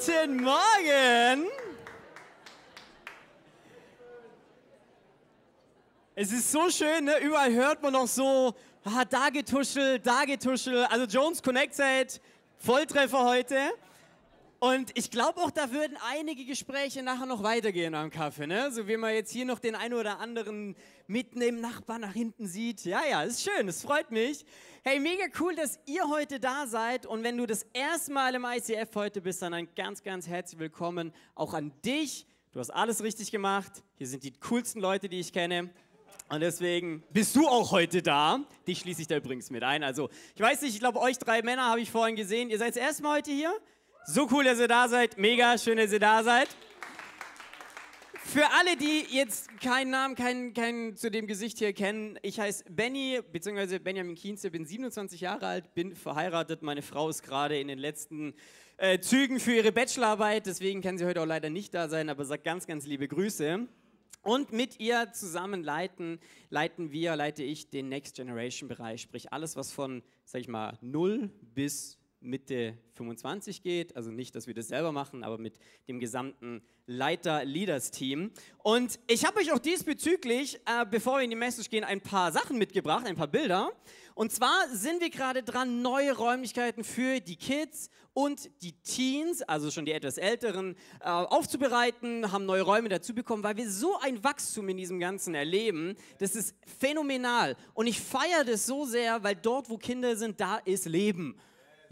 [0.00, 1.50] Guten Morgen!
[6.14, 7.18] Es ist so schön, ne?
[7.18, 8.54] überall hört man noch so,
[8.84, 10.90] ah, da getuschelt, da getuschelt.
[10.90, 12.20] Also Jones Connect Set,
[12.56, 13.56] Volltreffer heute.
[14.62, 18.46] Und ich glaube auch, da würden einige Gespräche nachher noch weitergehen am Kaffee.
[18.46, 18.70] Ne?
[18.70, 20.76] So wie man jetzt hier noch den einen oder anderen
[21.06, 22.84] mitnehmen, Nachbarn nach hinten sieht.
[22.84, 24.44] Ja, ja, ist schön, es freut mich.
[24.84, 27.06] Hey, mega cool, dass ihr heute da seid.
[27.06, 30.60] Und wenn du das erste Mal im ICF heute bist, dann ein ganz, ganz herzlich
[30.60, 32.26] willkommen auch an dich.
[32.52, 33.82] Du hast alles richtig gemacht.
[33.96, 35.70] Hier sind die coolsten Leute, die ich kenne.
[36.28, 38.40] Und deswegen bist du auch heute da.
[38.66, 39.82] Dich schließe ich da übrigens mit ein.
[39.82, 42.50] Also, ich weiß nicht, ich glaube, euch drei Männer habe ich vorhin gesehen.
[42.50, 43.58] Ihr seid das erste Mal heute hier?
[44.06, 45.18] So cool, dass ihr da seid.
[45.18, 46.48] Mega schön, dass ihr da seid.
[48.24, 52.64] Für alle, die jetzt keinen Namen, keinen, keinen zu dem Gesicht hier kennen, ich heiße
[52.70, 56.62] Benny, beziehungsweise Benjamin Kienze, bin 27 Jahre alt, bin verheiratet.
[56.62, 58.34] Meine Frau ist gerade in den letzten
[58.78, 62.24] äh, Zügen für ihre Bachelorarbeit, deswegen kann sie heute auch leider nicht da sein, aber
[62.24, 63.68] sagt ganz, ganz liebe Grüße.
[64.22, 69.56] Und mit ihr zusammen leiten, leiten wir, leite ich den Next Generation Bereich, sprich alles,
[69.56, 73.96] was von, sag ich mal, 0 bis Mitte 25 geht.
[73.96, 78.30] Also nicht, dass wir das selber machen, aber mit dem gesamten Leiter-Leaders-Team.
[78.58, 82.32] Und ich habe euch auch diesbezüglich, äh, bevor wir in die Message gehen, ein paar
[82.32, 83.72] Sachen mitgebracht, ein paar Bilder.
[84.14, 89.70] Und zwar sind wir gerade dran, neue Räumlichkeiten für die Kids und die Teens, also
[89.70, 94.22] schon die etwas Älteren, äh, aufzubereiten, haben neue Räume dazu bekommen, weil wir so ein
[94.22, 95.96] Wachstum in diesem Ganzen erleben.
[96.18, 97.56] Das ist phänomenal.
[97.72, 101.40] Und ich feiere das so sehr, weil dort, wo Kinder sind, da ist Leben.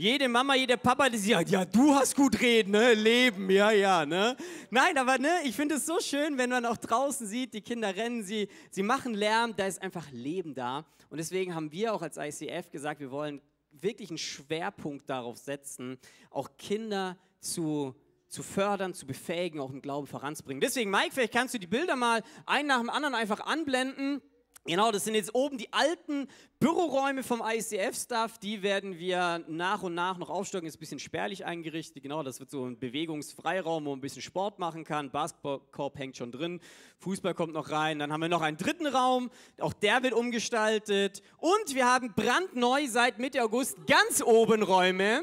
[0.01, 2.95] Jede Mama, jeder Papa, die sagt, ja, du hast gut reden, ne?
[2.95, 4.37] Leben, ja, ja, ne?
[4.71, 7.97] Nein, aber ne, ich finde es so schön, wenn man auch draußen sieht, die Kinder
[7.97, 10.87] rennen, sie, sie machen Lärm, da ist einfach Leben da.
[11.11, 13.41] Und deswegen haben wir auch als ICF gesagt, wir wollen
[13.73, 15.99] wirklich einen Schwerpunkt darauf setzen,
[16.31, 17.97] auch Kinder zu
[18.29, 20.61] zu fördern, zu befähigen, auch im Glauben voranzubringen.
[20.61, 24.21] Deswegen, Mike, vielleicht kannst du die Bilder mal ein nach dem anderen einfach anblenden.
[24.65, 26.29] Genau, das sind jetzt oben die alten
[26.61, 28.37] Büroräume vom ICF-Staff.
[28.39, 30.69] Die werden wir nach und nach noch aufstocken.
[30.69, 32.03] Ist ein bisschen spärlich eingerichtet.
[32.03, 35.11] Genau, das wird so ein Bewegungsfreiraum, wo man ein bisschen Sport machen kann.
[35.11, 36.61] Basketballkorb hängt schon drin.
[36.99, 37.99] Fußball kommt noch rein.
[37.99, 39.31] Dann haben wir noch einen dritten Raum.
[39.59, 41.23] Auch der wird umgestaltet.
[41.39, 45.23] Und wir haben brandneu seit Mitte August ganz oben Räume.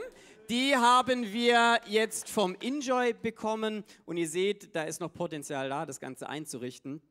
[0.50, 3.84] Die haben wir jetzt vom Enjoy bekommen.
[4.06, 7.01] Und ihr seht, da ist noch Potenzial da, das Ganze einzurichten.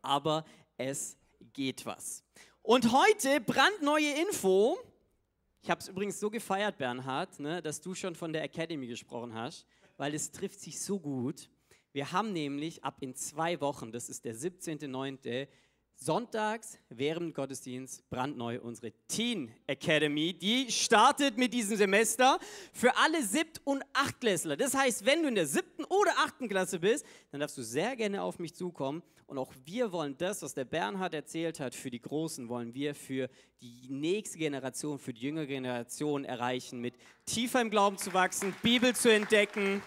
[0.00, 0.44] Aber
[0.76, 1.18] es
[1.54, 2.22] geht was.
[2.62, 4.76] Und heute brandneue Info.
[5.62, 9.34] Ich habe es übrigens so gefeiert, Bernhard, ne, dass du schon von der Academy gesprochen
[9.34, 9.64] hast,
[9.96, 11.48] weil es trifft sich so gut.
[11.92, 15.48] Wir haben nämlich ab in zwei Wochen, das ist der 17.09.,
[15.96, 20.34] Sonntags während Gottesdienst brandneu unsere Teen Academy.
[20.34, 22.38] Die startet mit diesem Semester
[22.72, 24.56] für alle Siebt- und Achtklässler.
[24.56, 27.96] Das heißt, wenn du in der siebten oder achten Klasse bist, dann darfst du sehr
[27.96, 29.02] gerne auf mich zukommen.
[29.26, 32.94] Und auch wir wollen das, was der Bernhard erzählt hat, für die Großen, wollen wir
[32.94, 33.30] für
[33.62, 36.94] die nächste Generation, für die jüngere Generation erreichen, mit
[37.24, 39.82] tiefer im Glauben zu wachsen, Bibel zu entdecken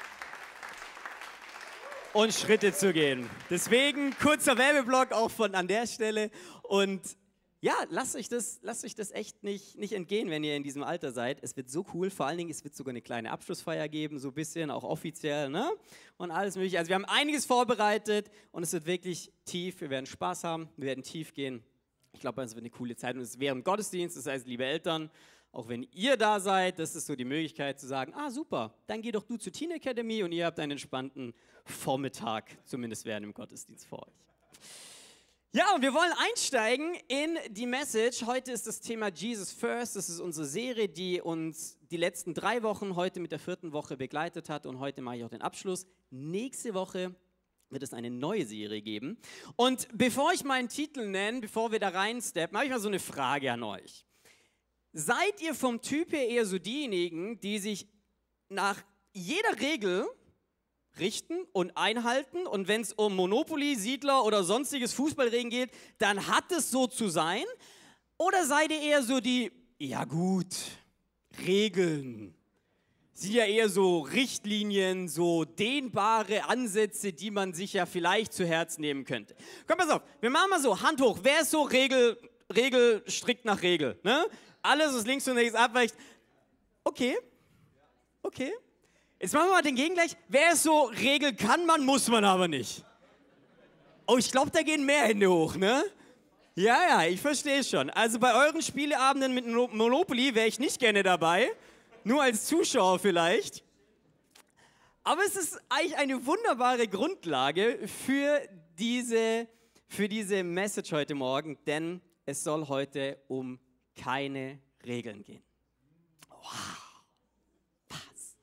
[2.18, 3.30] und Schritte zu gehen.
[3.48, 6.32] Deswegen kurzer Werbeblock auch von an der Stelle
[6.64, 7.00] und
[7.62, 10.82] ja, lasst euch das, lasst euch das echt nicht, nicht entgehen, wenn ihr in diesem
[10.82, 11.38] Alter seid.
[11.44, 14.30] Es wird so cool, vor allen Dingen, es wird sogar eine kleine Abschlussfeier geben, so
[14.30, 15.70] ein bisschen, auch offiziell, ne?
[16.18, 16.80] Und alles mögliche.
[16.80, 19.80] Also wir haben einiges vorbereitet und es wird wirklich tief.
[19.82, 21.64] Wir werden Spaß haben, wir werden tief gehen.
[22.14, 24.66] Ich glaube, es wird eine coole Zeit und es ist während Gottesdienst, das heißt, liebe
[24.66, 25.12] Eltern,
[25.52, 29.02] auch wenn ihr da seid, das ist so die Möglichkeit zu sagen, ah super, dann
[29.02, 31.34] geh doch du zur Teen Academy und ihr habt einen entspannten
[31.66, 34.14] Vormittag, zumindest während dem Gottesdienst vor euch.
[35.54, 38.26] Ja, und wir wollen einsteigen in die Message.
[38.26, 39.96] Heute ist das Thema Jesus First.
[39.96, 43.98] Das ist unsere Serie, die uns die letzten drei Wochen heute mit der vierten Woche
[43.98, 44.66] begleitet hat.
[44.66, 45.88] Und heute mache ich auch den Abschluss.
[46.12, 47.16] Nächste Woche
[47.70, 49.18] wird es eine neue Serie geben.
[49.56, 53.00] Und bevor ich meinen Titel nenne, bevor wir da reinsteppen, habe ich mal so eine
[53.00, 54.07] Frage an euch.
[55.00, 57.88] Seid ihr vom Typ her eher so diejenigen, die sich
[58.50, 58.84] nach
[59.14, 60.08] jeder Regel
[60.98, 66.52] richten und einhalten und wenn es um Monopoly, Siedler oder sonstiges Fußballregen geht, dann hat
[66.52, 67.44] es so zu sein?
[68.18, 70.56] Oder seid ihr eher so die, ja gut,
[71.46, 72.34] Regeln,
[73.14, 78.80] sind ja eher so Richtlinien, so dehnbare Ansätze, die man sich ja vielleicht zu Herz
[78.80, 79.36] nehmen könnte.
[79.68, 82.18] Komm, pass auf, wir machen mal so, Hand hoch, wer ist so Regel,
[82.56, 84.00] Regel strikt nach Regel?
[84.04, 84.26] Ne?
[84.62, 85.96] Alles, was links und rechts abweicht.
[86.84, 87.18] Okay,
[88.22, 88.54] okay.
[89.20, 90.16] Jetzt machen wir mal den Gegengleich.
[90.28, 92.84] Wer ist so, Regel kann man, muss man aber nicht.
[94.06, 95.84] Oh, ich glaube, da gehen mehr Hände hoch, ne?
[96.56, 97.90] Ja, ja, ich verstehe schon.
[97.90, 101.52] Also bei euren Spieleabenden mit Monopoly wäre ich nicht gerne dabei.
[102.04, 103.64] Nur als Zuschauer vielleicht.
[105.04, 108.42] Aber es ist eigentlich eine wunderbare Grundlage für
[108.80, 109.48] diese,
[109.88, 113.58] für diese Message heute Morgen, denn es soll heute um
[113.96, 115.42] keine Regeln gehen.
[116.30, 117.04] Wow.
[117.88, 118.36] Was?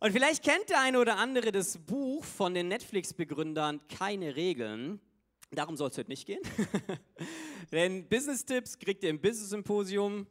[0.00, 4.98] Und vielleicht kennt der eine oder andere das Buch von den Netflix-Begründern Keine Regeln.
[5.50, 6.40] Darum soll es heute nicht gehen.
[7.70, 10.26] Denn Business-Tipps kriegt ihr im Business-Symposium.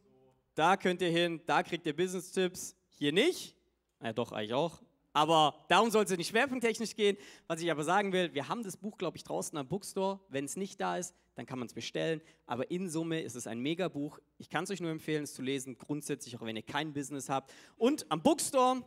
[0.56, 2.74] Da könnt ihr hin, da kriegt ihr Business-Tipps.
[2.98, 3.56] Hier nicht.
[4.02, 4.82] Ja, doch, eigentlich auch.
[5.12, 7.16] Aber darum soll es nicht schwerpunkttechnisch gehen.
[7.46, 10.18] Was ich aber sagen will, wir haben das Buch, glaube ich, draußen am Bookstore.
[10.28, 12.20] Wenn es nicht da ist, dann kann man es bestellen.
[12.46, 14.18] Aber in Summe ist es ein Megabuch.
[14.38, 15.78] Ich kann es euch nur empfehlen, es zu lesen.
[15.78, 17.52] Grundsätzlich, auch wenn ihr kein Business habt.
[17.76, 18.82] Und am Bookstore,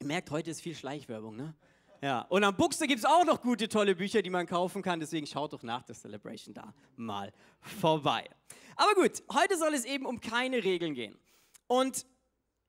[0.00, 1.54] ihr merkt, heute ist viel Schleichwerbung, ne?
[2.00, 5.00] Ja, und am Bookstore gibt es auch noch gute, tolle Bücher, die man kaufen kann.
[5.00, 8.30] Deswegen schaut doch nach der Celebration da mal vorbei.
[8.76, 11.18] Aber gut, heute soll es eben um keine Regeln gehen.
[11.66, 12.06] Und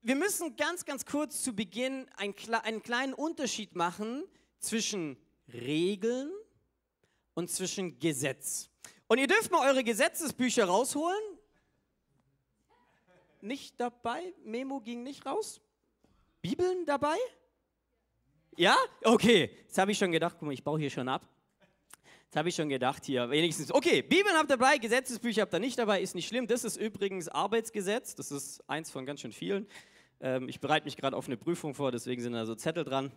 [0.02, 2.34] wir müssen ganz, ganz kurz zu Beginn einen,
[2.64, 4.24] einen kleinen Unterschied machen
[4.58, 5.18] zwischen
[5.54, 6.32] Regeln
[7.36, 8.70] und zwischen Gesetz.
[9.10, 11.20] Und ihr dürft mal eure Gesetzesbücher rausholen.
[13.42, 14.34] Nicht dabei?
[14.46, 15.60] Memo ging nicht raus?
[16.44, 17.18] Bibeln dabei?
[18.56, 18.78] Ja?
[19.04, 19.50] Okay.
[19.66, 21.28] Jetzt habe ich schon gedacht, guck mal, ich baue hier schon ab.
[22.26, 25.60] Jetzt habe ich schon gedacht hier, wenigstens, okay, Bibeln habt ihr dabei, Gesetzesbücher habt ihr
[25.60, 26.46] nicht dabei, ist nicht schlimm.
[26.46, 29.68] Das ist übrigens Arbeitsgesetz, das ist eins von ganz schön vielen.
[30.22, 33.12] Ähm, ich bereite mich gerade auf eine Prüfung vor, deswegen sind da so Zettel dran.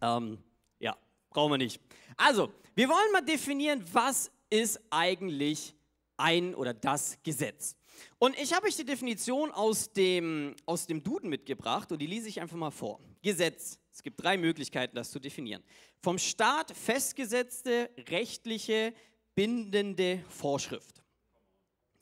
[0.00, 0.38] Ähm,
[0.78, 0.96] ja,
[1.30, 1.80] brauchen wir nicht.
[2.16, 5.74] Also, wir wollen mal definieren, was ist eigentlich
[6.16, 7.76] ein oder das Gesetz.
[8.18, 12.28] Und ich habe euch die Definition aus dem, aus dem Duden mitgebracht und die lese
[12.28, 13.00] ich einfach mal vor.
[13.22, 13.78] Gesetz.
[13.92, 15.62] Es gibt drei Möglichkeiten, das zu definieren.
[16.02, 18.92] Vom Staat festgesetzte, rechtliche,
[19.34, 21.02] bindende Vorschrift.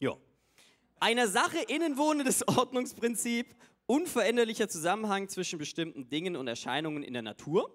[0.00, 0.16] Ja.
[0.98, 3.54] Einer Sache innenwohnendes Ordnungsprinzip,
[3.86, 7.72] unveränderlicher Zusammenhang zwischen bestimmten Dingen und Erscheinungen in der Natur.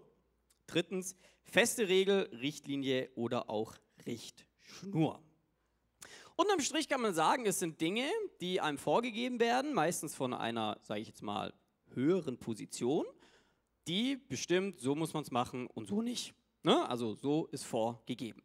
[0.67, 3.75] Drittens, feste Regel, Richtlinie oder auch
[4.05, 4.48] Richtschnur.
[6.35, 8.05] Unterm Strich kann man sagen, es sind Dinge,
[8.39, 11.53] die einem vorgegeben werden, meistens von einer, sage ich jetzt mal,
[11.93, 13.05] höheren Position,
[13.87, 16.33] die bestimmt, so muss man es machen und so nicht.
[16.63, 16.87] Ne?
[16.87, 18.41] Also so ist vorgegeben.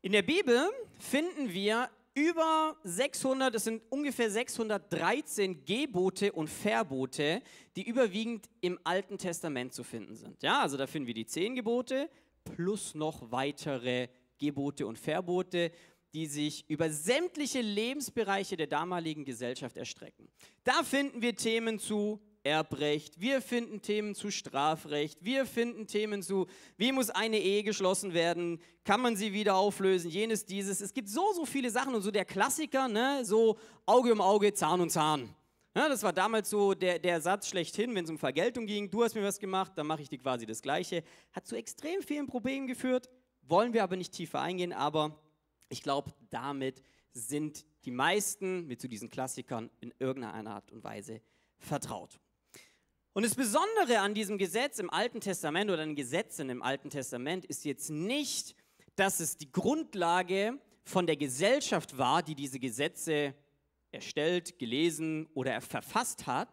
[0.00, 0.68] In der Bibel
[0.98, 7.42] finden wir über 600, es sind ungefähr 613 Gebote und Verbote,
[7.76, 10.42] die überwiegend im Alten Testament zu finden sind.
[10.42, 12.10] Ja, also da finden wir die zehn Gebote
[12.44, 15.70] plus noch weitere Gebote und Verbote,
[16.14, 20.28] die sich über sämtliche Lebensbereiche der damaligen Gesellschaft erstrecken.
[20.64, 26.46] Da finden wir Themen zu Erbrecht, wir finden Themen zu Strafrecht, wir finden Themen zu,
[26.76, 30.80] wie muss eine Ehe geschlossen werden, kann man sie wieder auflösen, jenes, dieses.
[30.80, 34.52] Es gibt so, so viele Sachen und so der Klassiker, ne, so Auge um Auge,
[34.52, 35.32] Zahn um Zahn.
[35.74, 39.04] Ja, das war damals so der, der Satz schlechthin, wenn es um Vergeltung ging, du
[39.04, 41.04] hast mir was gemacht, dann mache ich dir quasi das Gleiche.
[41.30, 43.08] Hat zu extrem vielen Problemen geführt,
[43.42, 45.18] wollen wir aber nicht tiefer eingehen, aber
[45.68, 51.20] ich glaube, damit sind die meisten mit zu diesen Klassikern in irgendeiner Art und Weise
[51.58, 52.18] vertraut.
[53.14, 57.44] Und das Besondere an diesem Gesetz im Alten Testament oder den Gesetzen im Alten Testament
[57.44, 58.54] ist jetzt nicht,
[58.96, 63.34] dass es die Grundlage von der Gesellschaft war, die diese Gesetze
[63.90, 66.48] erstellt, gelesen oder verfasst hat,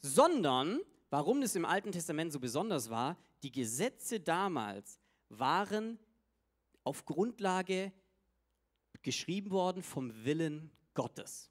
[0.00, 5.98] sondern, warum es im Alten Testament so besonders war, die Gesetze damals waren
[6.86, 7.92] auf Grundlage
[9.02, 11.50] geschrieben worden vom Willen Gottes.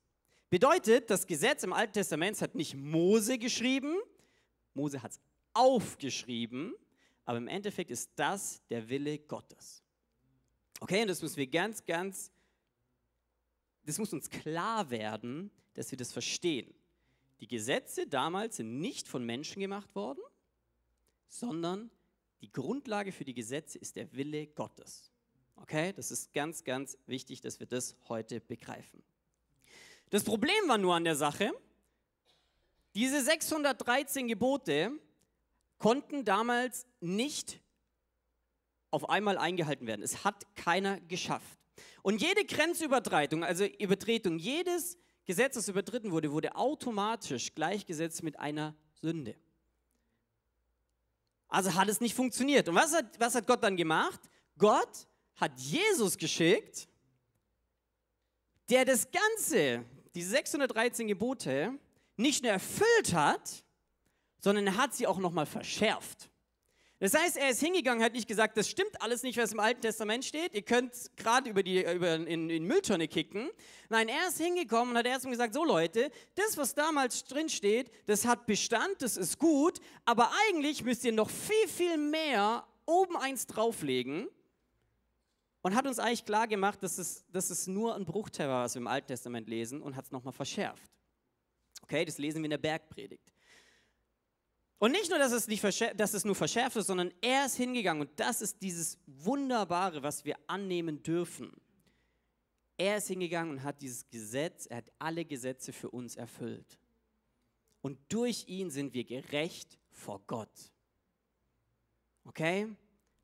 [0.50, 3.98] Bedeutet, das Gesetz im Alten Testament hat nicht Mose geschrieben,
[4.74, 5.22] Mose hat es
[5.54, 6.74] aufgeschrieben,
[7.26, 9.84] aber im Endeffekt ist das der Wille Gottes.
[10.80, 12.32] Okay, und das müssen wir ganz, ganz,
[13.84, 16.74] das muss uns klar werden, dass wir das verstehen.
[17.42, 20.22] Die Gesetze damals sind nicht von Menschen gemacht worden,
[21.28, 21.92] sondern
[22.42, 25.12] die Grundlage für die Gesetze ist der Wille Gottes.
[25.56, 29.04] Okay, das ist ganz, ganz wichtig, dass wir das heute begreifen.
[30.10, 31.52] Das Problem war nur an der Sache,
[32.94, 34.92] diese 613 Gebote
[35.78, 37.60] konnten damals nicht
[38.92, 40.02] auf einmal eingehalten werden.
[40.02, 41.60] Es hat keiner geschafft.
[42.02, 48.76] Und jede Grenzübertretung, also Übertretung jedes Gesetzes, das übertreten wurde, wurde automatisch gleichgesetzt mit einer
[48.94, 49.36] Sünde.
[51.48, 52.70] Also hat es nicht funktioniert.
[52.70, 54.22] Und was hat, was hat Gott dann gemacht?
[54.58, 56.88] Gott hat Jesus geschickt,
[58.70, 61.78] der das Ganze, diese 613 Gebote,
[62.18, 63.64] nicht nur erfüllt hat,
[64.40, 66.30] sondern er hat sie auch nochmal verschärft.
[67.00, 69.82] Das heißt, er ist hingegangen, hat nicht gesagt, das stimmt alles nicht, was im Alten
[69.82, 70.54] Testament steht.
[70.54, 73.50] Ihr könnt gerade über die über in, in Mülltonne kicken.
[73.90, 77.92] Nein, er ist hingekommen und hat erstmal gesagt, so Leute, das, was damals drin steht,
[78.06, 83.18] das hat Bestand, das ist gut, aber eigentlich müsst ihr noch viel, viel mehr oben
[83.18, 84.30] eins drauflegen
[85.66, 88.76] und hat uns eigentlich klar gemacht, dass es, dass es nur ein Bruchteil war, was
[88.76, 90.92] wir im Alten Testament lesen und hat es nochmal verschärft.
[91.82, 93.34] Okay, das lesen wir in der Bergpredigt.
[94.78, 95.64] Und nicht nur, dass es, nicht
[96.00, 100.24] dass es nur verschärft ist, sondern er ist hingegangen und das ist dieses Wunderbare, was
[100.24, 101.52] wir annehmen dürfen.
[102.78, 106.78] Er ist hingegangen und hat dieses Gesetz, er hat alle Gesetze für uns erfüllt.
[107.82, 110.72] Und durch ihn sind wir gerecht vor Gott.
[112.24, 112.68] Okay?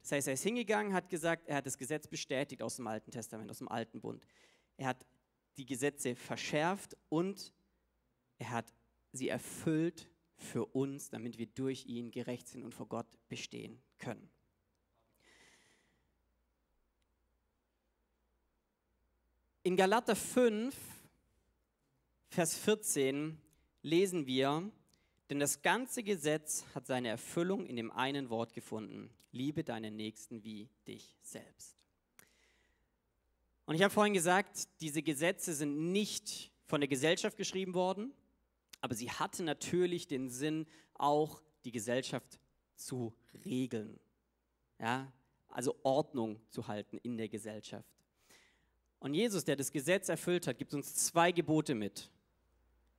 [0.02, 3.12] Das heißt, er ist hingegangen, hat gesagt, er hat das Gesetz bestätigt aus dem Alten
[3.12, 4.26] Testament, aus dem Alten Bund.
[4.78, 5.06] Er hat
[5.58, 7.54] die Gesetze verschärft und
[8.40, 8.74] er hat
[9.12, 14.30] sie erfüllt für uns, damit wir durch ihn gerecht sind und vor Gott bestehen können.
[19.64, 20.76] In Galater 5,
[22.30, 23.40] Vers 14
[23.84, 24.72] lesen wir,
[25.32, 30.44] denn das ganze Gesetz hat seine Erfüllung in dem einen Wort gefunden, liebe deinen Nächsten
[30.44, 31.78] wie dich selbst.
[33.66, 38.12] Und ich habe vorhin gesagt, diese Gesetze sind nicht von der Gesellschaft geschrieben worden,
[38.82, 42.42] aber sie hatte natürlich den Sinn, auch die Gesellschaft
[42.76, 43.14] zu
[43.46, 44.02] regeln.
[44.80, 45.14] Ja?
[45.48, 47.88] Also Ordnung zu halten in der Gesellschaft.
[49.00, 52.10] Und Jesus, der das Gesetz erfüllt hat, gibt uns zwei Gebote mit.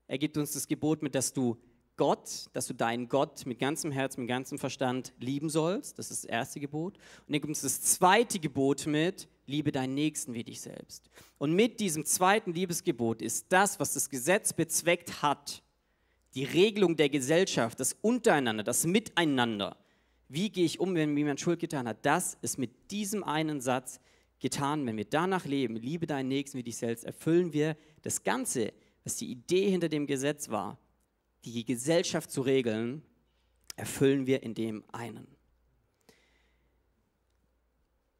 [0.07, 1.61] Er gibt uns das Gebot mit, dass du
[1.97, 5.99] Gott, dass du deinen Gott mit ganzem Herz, mit ganzem Verstand lieben sollst.
[5.99, 6.97] Das ist das erste Gebot.
[7.27, 11.11] Und er gibt uns das zweite Gebot mit, liebe deinen Nächsten wie dich selbst.
[11.39, 15.63] Und mit diesem zweiten Liebesgebot ist das, was das Gesetz bezweckt hat,
[16.35, 19.77] die Regelung der Gesellschaft, das Untereinander, das Miteinander.
[20.29, 22.07] Wie gehe ich um, wenn mir jemand Schuld getan hat?
[22.07, 24.01] Das ist mit diesem einen Satz
[24.41, 24.87] getan.
[24.87, 28.73] Wenn wir danach leben, liebe deinen Nächsten wie dich selbst, erfüllen wir das Ganze,
[29.05, 30.79] was die Idee hinter dem Gesetz war,
[31.45, 33.03] die Gesellschaft zu regeln,
[33.77, 35.27] erfüllen wir in dem einen.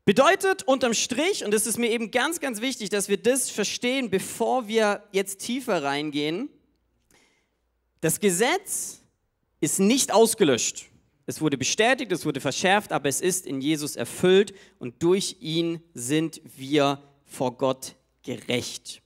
[0.05, 4.11] Bedeutet unterm Strich, und es ist mir eben ganz, ganz wichtig, dass wir das verstehen,
[4.11, 6.49] bevor wir jetzt tiefer reingehen,
[8.01, 9.01] das Gesetz
[9.61, 10.91] ist nicht ausgelöscht.
[11.27, 15.81] Es wurde bestätigt, es wurde verschärft, aber es ist in Jesus erfüllt und durch ihn
[15.95, 19.02] sind wir vor Gott gerecht.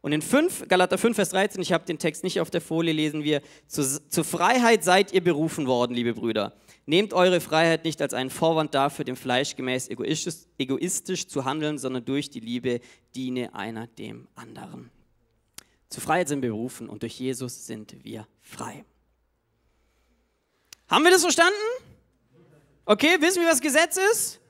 [0.00, 2.92] Und in 5, Galater 5, Vers 13, ich habe den Text nicht auf der Folie,
[2.92, 6.54] lesen wir, zu, zur Freiheit seid ihr berufen worden, liebe Brüder.
[6.86, 11.78] Nehmt eure Freiheit nicht als einen Vorwand dafür, dem Fleisch gemäß egoistisch, egoistisch zu handeln,
[11.78, 12.80] sondern durch die Liebe
[13.14, 14.90] diene einer dem anderen.
[15.90, 18.84] Zur Freiheit sind wir berufen und durch Jesus sind wir frei.
[20.88, 21.54] Haben wir das verstanden?
[22.84, 24.40] Okay, wissen wir, was Gesetz ist?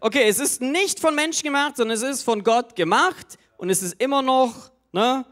[0.00, 3.82] Okay, es ist nicht von Menschen gemacht, sondern es ist von Gott gemacht und es
[3.82, 5.24] ist immer noch, ne,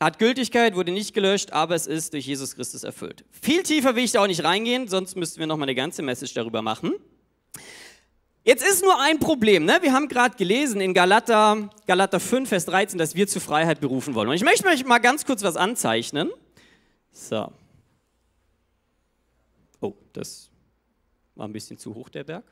[0.00, 3.24] hat Gültigkeit, wurde nicht gelöscht, aber es ist durch Jesus Christus erfüllt.
[3.30, 6.34] Viel tiefer will ich da auch nicht reingehen, sonst müssten wir nochmal eine ganze Message
[6.34, 6.94] darüber machen.
[8.44, 9.64] Jetzt ist nur ein Problem.
[9.64, 9.78] Ne?
[9.82, 14.16] Wir haben gerade gelesen in Galater, Galater 5, Vers 13, dass wir zur Freiheit berufen
[14.16, 14.28] wollen.
[14.28, 16.30] Und ich möchte euch mal ganz kurz was anzeichnen.
[17.12, 17.52] So.
[19.80, 20.50] Oh, das
[21.36, 22.44] war ein bisschen zu hoch, der Berg.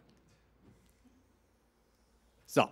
[2.47, 2.69] So.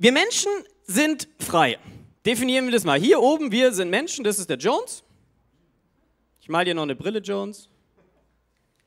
[0.00, 0.50] Wir Menschen
[0.84, 1.78] sind frei.
[2.24, 2.98] Definieren wir das mal.
[2.98, 5.04] Hier oben, wir sind Menschen, das ist der Jones.
[6.40, 7.68] Ich mal dir noch eine Brille, Jones.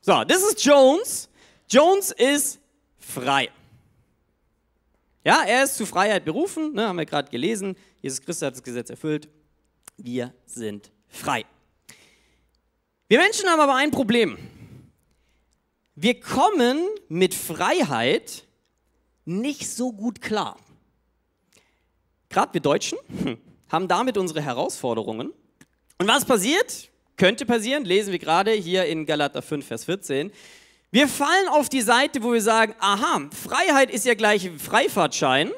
[0.00, 1.28] So, das ist Jones.
[1.70, 2.58] Jones ist
[2.98, 3.48] frei.
[5.22, 7.76] Ja, er ist zu Freiheit berufen, ne, haben wir gerade gelesen.
[8.02, 9.28] Jesus Christus hat das Gesetz erfüllt.
[9.96, 11.44] Wir sind frei.
[13.06, 14.36] Wir Menschen haben aber ein Problem.
[15.94, 18.48] Wir kommen mit Freiheit
[19.24, 20.56] nicht so gut klar.
[22.34, 23.38] Gerade wir Deutschen hm,
[23.68, 25.32] haben damit unsere Herausforderungen.
[25.98, 26.90] Und was passiert?
[27.16, 30.32] Könnte passieren, lesen wir gerade hier in Galater 5, Vers 14.
[30.90, 35.52] Wir fallen auf die Seite, wo wir sagen, aha, Freiheit ist ja gleich Freifahrtschein.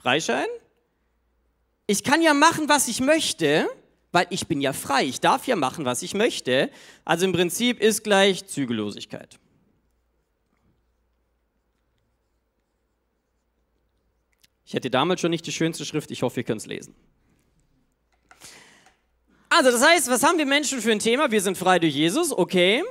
[0.00, 0.46] Freischein?
[1.88, 3.68] Ich kann ja machen, was ich möchte,
[4.12, 5.02] weil ich bin ja frei.
[5.06, 6.70] Ich darf ja machen, was ich möchte.
[7.04, 9.40] Also im Prinzip ist gleich Zügellosigkeit.
[14.72, 16.94] Ich hätte damals schon nicht die schönste Schrift, ich hoffe, ihr könnt es lesen.
[19.50, 21.30] Also, das heißt, was haben wir Menschen für ein Thema?
[21.30, 22.82] Wir sind frei durch Jesus, okay.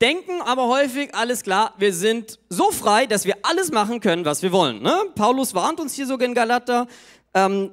[0.00, 4.42] Denken aber häufig, alles klar, wir sind so frei, dass wir alles machen können, was
[4.42, 4.82] wir wollen.
[4.82, 4.98] Ne?
[5.14, 6.88] Paulus warnt uns hier sogar in Galater,
[7.34, 7.70] ähm,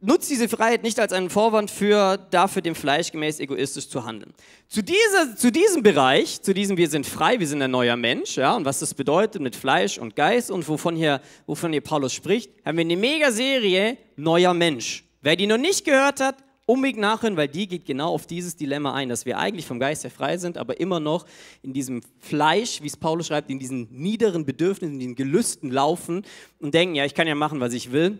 [0.00, 4.32] nutzt diese Freiheit nicht als einen Vorwand für dafür, dem Fleisch gemäß egoistisch zu handeln.
[4.68, 8.36] Zu, dieser, zu diesem Bereich, zu diesem wir sind frei, wir sind ein neuer Mensch,
[8.36, 12.12] ja, und was das bedeutet mit Fleisch und Geist und wovon hier, wovon hier Paulus
[12.12, 15.04] spricht, haben wir eine Mega-Serie Neuer Mensch.
[15.22, 16.36] Wer die noch nicht gehört hat,
[16.66, 20.02] unbedingt nachhören, weil die geht genau auf dieses Dilemma ein, dass wir eigentlich vom Geist
[20.02, 21.24] her frei sind, aber immer noch
[21.62, 26.24] in diesem Fleisch, wie es Paulus schreibt, in diesen niederen Bedürfnissen, in diesen Gelüsten laufen
[26.58, 28.18] und denken, ja, ich kann ja machen, was ich will.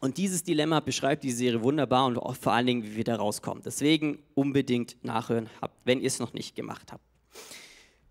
[0.00, 3.16] Und dieses Dilemma beschreibt die Serie wunderbar und auch vor allen Dingen, wie wir da
[3.16, 3.62] rauskommen.
[3.62, 5.48] Deswegen unbedingt nachhören,
[5.84, 7.04] wenn ihr es noch nicht gemacht habt.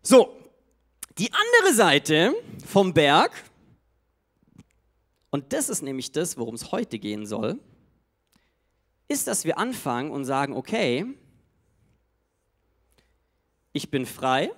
[0.03, 0.37] So,
[1.17, 3.31] die andere Seite vom Berg,
[5.31, 7.59] und das ist nämlich das, worum es heute gehen soll,
[9.07, 11.05] ist, dass wir anfangen und sagen, okay,
[13.73, 14.51] ich bin frei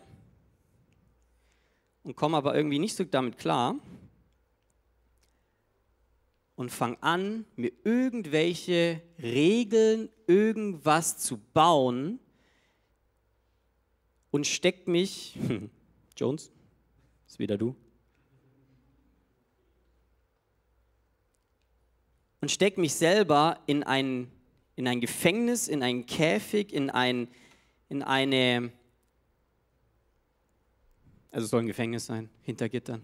[2.03, 3.75] und komme aber irgendwie nicht so damit klar
[6.61, 12.19] und fange an, mir irgendwelche Regeln, irgendwas zu bauen
[14.29, 15.37] und steck mich,
[16.17, 16.51] Jones,
[17.27, 17.75] ist wieder du,
[22.39, 24.31] und steck mich selber in ein
[24.75, 27.27] in ein Gefängnis, in einen Käfig, in, ein,
[27.89, 28.71] in eine,
[31.29, 33.03] also es soll ein Gefängnis sein, hinter Gittern,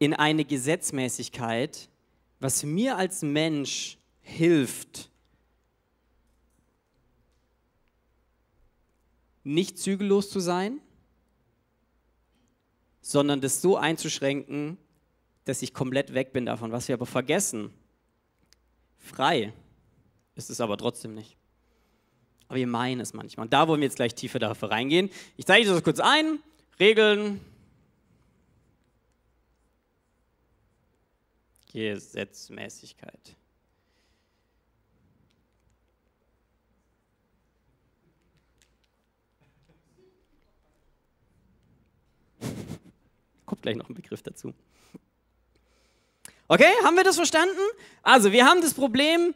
[0.00, 1.88] in eine Gesetzmäßigkeit,
[2.40, 5.10] was mir als Mensch hilft,
[9.44, 10.80] nicht zügellos zu sein,
[13.02, 14.78] sondern das so einzuschränken,
[15.44, 16.72] dass ich komplett weg bin davon.
[16.72, 17.70] Was wir aber vergessen,
[18.96, 19.52] Frei
[20.34, 21.36] ist es aber trotzdem nicht.
[22.48, 23.46] Aber wir meinen es manchmal.
[23.46, 25.10] Und da wollen wir jetzt gleich tiefer dafür reingehen.
[25.36, 26.38] Ich zeige das kurz ein.
[26.78, 27.40] Regeln.
[31.72, 33.36] Gesetzmäßigkeit.
[43.46, 44.52] Kommt gleich noch ein Begriff dazu.
[46.48, 47.60] Okay, haben wir das verstanden?
[48.02, 49.34] Also, wir haben das Problem,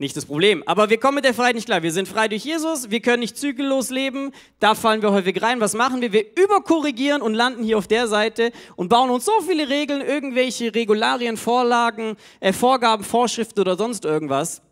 [0.00, 1.82] nicht das Problem, aber wir kommen mit der Freiheit nicht klar.
[1.82, 4.30] Wir sind frei durch Jesus, wir können nicht zügellos leben,
[4.60, 5.60] da fallen wir häufig rein.
[5.60, 6.12] Was machen wir?
[6.12, 10.72] Wir überkorrigieren und landen hier auf der Seite und bauen uns so viele Regeln, irgendwelche
[10.72, 14.62] Regularien, Vorlagen, äh, Vorgaben, Vorschriften oder sonst irgendwas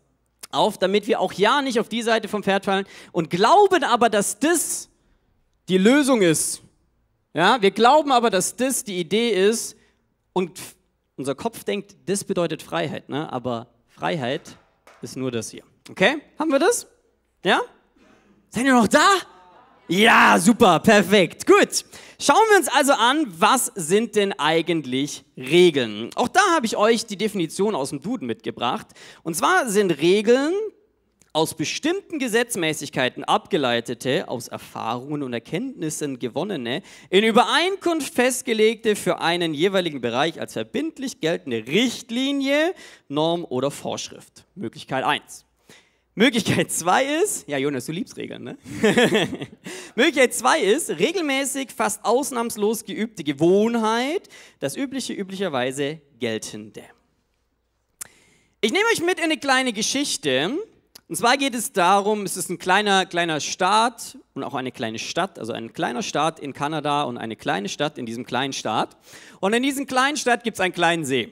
[0.49, 4.09] auf, damit wir auch ja nicht auf die Seite vom Pferd fallen und glauben aber,
[4.09, 4.89] dass das
[5.67, 6.61] die Lösung ist.
[7.33, 9.75] Ja, wir glauben aber, dass das die Idee ist
[10.31, 10.57] und
[11.17, 13.29] unser Kopf denkt, das bedeutet Freiheit, ne?
[13.31, 14.57] aber Freiheit
[15.01, 15.63] ist nur das hier.
[15.89, 16.21] Okay?
[16.37, 16.87] Haben wir das?
[17.43, 17.61] Ja?
[18.49, 19.07] Seid ihr noch da?
[19.87, 21.45] Ja, super, perfekt.
[21.45, 21.85] Gut.
[22.19, 26.09] Schauen wir uns also an, was sind denn eigentlich Regeln?
[26.15, 28.87] Auch da habe ich euch die Definition aus dem Duden mitgebracht.
[29.23, 30.53] Und zwar sind Regeln
[31.37, 40.01] aus bestimmten Gesetzmäßigkeiten abgeleitete, aus Erfahrungen und Erkenntnissen gewonnene, in Übereinkunft festgelegte, für einen jeweiligen
[40.01, 42.73] Bereich als verbindlich geltende Richtlinie,
[43.07, 44.45] Norm oder Vorschrift.
[44.55, 45.45] Möglichkeit 1.
[46.15, 48.57] Möglichkeit 2 ist, ja Jonas, du liebst Regeln, ne?
[49.95, 54.27] Möglichkeit 2 ist, regelmäßig, fast ausnahmslos geübte Gewohnheit,
[54.59, 56.81] das übliche, üblicherweise geltende.
[58.59, 60.57] Ich nehme euch mit in eine kleine Geschichte,
[61.09, 64.99] und zwar geht es darum, es ist ein kleiner, kleiner Staat und auch eine kleine
[64.99, 68.97] Stadt, also ein kleiner Staat in Kanada und eine kleine Stadt in diesem kleinen Staat.
[69.39, 71.31] Und in diesem kleinen Stadt gibt es einen kleinen See.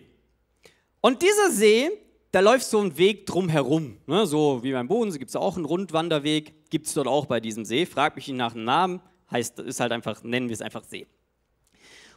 [1.02, 1.92] Und dieser See,
[2.32, 3.98] da läuft so ein Weg drumherum.
[4.08, 4.26] Ne?
[4.26, 7.66] So wie beim Bodensee gibt es auch einen Rundwanderweg, gibt es dort auch bei diesem
[7.66, 7.86] See.
[7.86, 11.06] Frag mich ihn nach dem Namen, heißt, ist halt einfach, nennen wir es einfach See.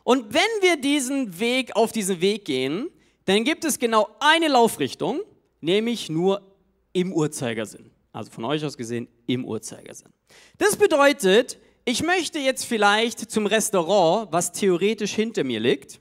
[0.05, 2.89] Und wenn wir diesen Weg auf diesen Weg gehen,
[3.25, 5.21] dann gibt es genau eine Laufrichtung,
[5.61, 6.48] nämlich nur
[6.99, 7.91] im Uhrzeigersinn.
[8.13, 10.09] Also von euch aus gesehen im Uhrzeigersinn.
[10.59, 16.01] Das bedeutet, ich möchte jetzt vielleicht zum Restaurant, was theoretisch hinter mir liegt,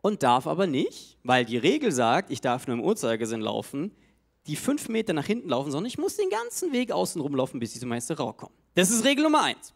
[0.00, 3.90] und darf aber nicht, weil die Regel sagt, ich darf nur im Uhrzeigersinn laufen,
[4.46, 7.74] die fünf Meter nach hinten laufen, sondern ich muss den ganzen Weg außen rumlaufen, bis
[7.74, 8.52] ich zum Restaurant komme.
[8.74, 9.74] Das ist Regel Nummer eins.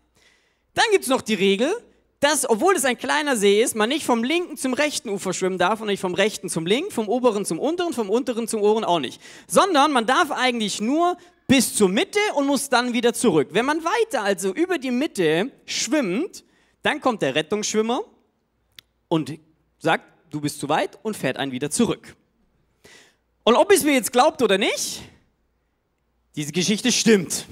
[0.75, 1.73] Dann gibt es noch die Regel,
[2.21, 5.59] dass, obwohl es ein kleiner See ist, man nicht vom linken zum rechten Ufer schwimmen
[5.59, 8.85] darf und nicht vom rechten zum linken, vom oberen zum unteren, vom unteren zum oberen
[8.85, 9.21] auch nicht.
[9.47, 13.49] Sondern man darf eigentlich nur bis zur Mitte und muss dann wieder zurück.
[13.53, 16.45] Wenn man weiter also über die Mitte schwimmt,
[16.83, 18.03] dann kommt der Rettungsschwimmer
[19.09, 19.39] und
[19.79, 22.15] sagt, du bist zu weit und fährt einen wieder zurück.
[23.45, 25.01] Und ob es mir jetzt glaubt oder nicht,
[26.37, 27.47] diese Geschichte stimmt.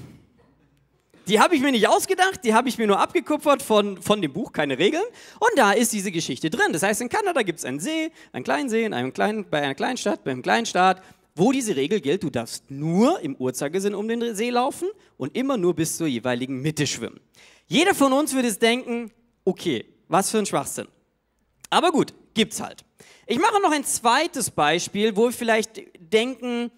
[1.29, 4.33] Die habe ich mir nicht ausgedacht, die habe ich mir nur abgekupfert von, von dem
[4.33, 5.03] Buch, keine Regeln.
[5.39, 6.73] Und da ist diese Geschichte drin.
[6.73, 9.61] Das heißt, in Kanada gibt es einen See, einen kleinen See, in einem kleinen, bei
[9.61, 11.03] einer kleinen Stadt, bei einem kleinen Staat,
[11.35, 15.55] wo diese Regel gilt, du darfst nur im Uhrzeigersinn um den See laufen und immer
[15.55, 17.19] nur bis zur jeweiligen Mitte schwimmen.
[17.67, 19.11] Jeder von uns würde es denken,
[19.45, 20.87] okay, was für ein Schwachsinn.
[21.69, 22.83] Aber gut, gibt's halt.
[23.27, 26.71] Ich mache noch ein zweites Beispiel, wo wir vielleicht denken,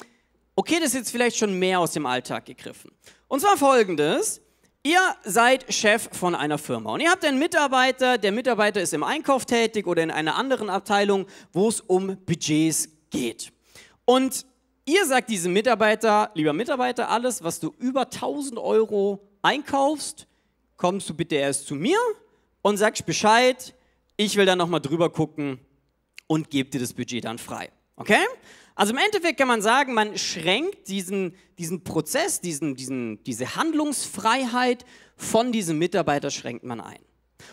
[0.62, 2.92] okay, das ist jetzt vielleicht schon mehr aus dem Alltag gegriffen.
[3.28, 4.42] Und zwar folgendes.
[4.84, 9.04] Ihr seid Chef von einer Firma und ihr habt einen Mitarbeiter, der Mitarbeiter ist im
[9.04, 13.52] Einkauf tätig oder in einer anderen Abteilung, wo es um Budgets geht.
[14.06, 14.46] Und
[14.86, 20.28] ihr sagt diesem Mitarbeiter, lieber Mitarbeiter, alles, was du über 1000 Euro einkaufst,
[20.78, 21.98] kommst du bitte erst zu mir
[22.62, 23.74] und sagst Bescheid,
[24.16, 25.60] ich will dann nochmal drüber gucken
[26.28, 27.72] und gebe dir das Budget dann frei.
[27.96, 28.26] Okay?
[28.82, 34.88] Also im Endeffekt kann man sagen, man schränkt diesen, diesen Prozess, diesen, diesen, diese Handlungsfreiheit
[35.16, 36.98] von diesem Mitarbeiter schränkt man ein.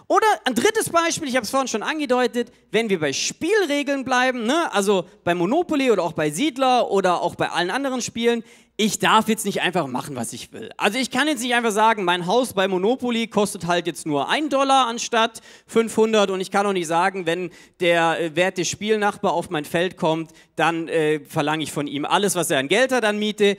[0.07, 4.47] Oder ein drittes Beispiel, ich habe es vorhin schon angedeutet, wenn wir bei Spielregeln bleiben,
[4.47, 8.43] ne, also bei Monopoly oder auch bei Siedler oder auch bei allen anderen Spielen,
[8.81, 10.71] ich darf jetzt nicht einfach machen, was ich will.
[10.77, 14.29] Also ich kann jetzt nicht einfach sagen, mein Haus bei Monopoly kostet halt jetzt nur
[14.29, 19.33] 1 Dollar anstatt 500 und ich kann auch nicht sagen, wenn der äh, werte Spielnachbar
[19.33, 22.93] auf mein Feld kommt, dann äh, verlange ich von ihm alles, was er an Geld
[22.93, 23.57] hat, an Miete.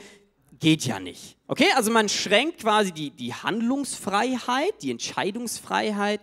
[0.57, 1.35] Geht ja nicht.
[1.47, 6.21] Okay, also man schränkt quasi die, die Handlungsfreiheit, die Entscheidungsfreiheit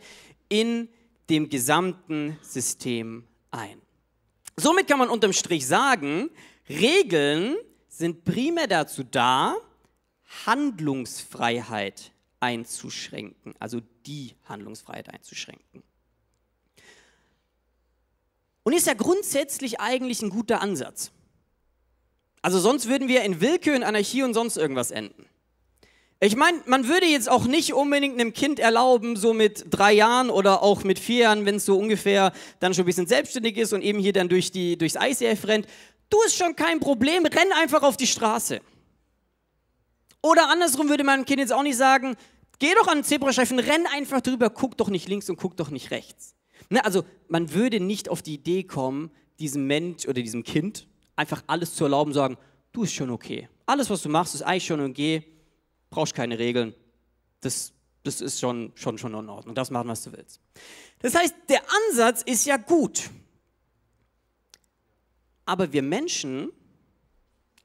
[0.49, 0.89] in
[1.29, 3.79] dem gesamten System ein.
[4.57, 6.31] Somit kann man unterm Strich sagen,
[6.71, 7.57] Regeln
[7.99, 9.57] sind primär dazu da,
[10.47, 15.83] Handlungsfreiheit einzuschränken, also die Handlungsfreiheit einzuschränken.
[18.63, 21.13] Und ist ja grundsätzlich eigentlich ein guter Ansatz.
[22.43, 25.27] Also sonst würden wir in Willkür, in Anarchie und sonst irgendwas enden.
[26.19, 30.31] Ich meine, man würde jetzt auch nicht unbedingt einem Kind erlauben, so mit drei Jahren
[30.31, 33.73] oder auch mit vier Jahren, wenn es so ungefähr dann schon ein bisschen selbstständig ist
[33.73, 35.67] und eben hier dann durch die, durchs ICF rennt,
[36.11, 38.61] Du ist schon kein Problem, renn einfach auf die Straße.
[40.23, 42.17] Oder andersrum würde mein Kind jetzt auch nicht sagen,
[42.59, 45.71] geh doch an den Zebrastreifen, renn einfach drüber, guck doch nicht links und guck doch
[45.71, 46.35] nicht rechts.
[46.69, 51.43] Ne, also man würde nicht auf die Idee kommen, diesem Mensch oder diesem Kind einfach
[51.47, 52.37] alles zu erlauben, sagen,
[52.73, 53.49] du ist schon okay.
[53.67, 55.25] Alles, was du machst, ist eigentlich schon okay,
[55.91, 56.75] brauchst keine Regeln.
[57.41, 59.55] Das, das ist schon, schon, schon in Ordnung.
[59.55, 60.41] Das machen, was du willst.
[61.01, 63.11] Das heißt, der Ansatz ist ja gut.
[65.47, 66.51] Aber wir Menschen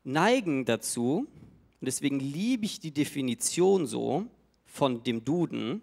[0.03, 1.27] neigen dazu,
[1.79, 4.27] und deswegen liebe ich die Definition so
[4.65, 5.81] von dem Duden,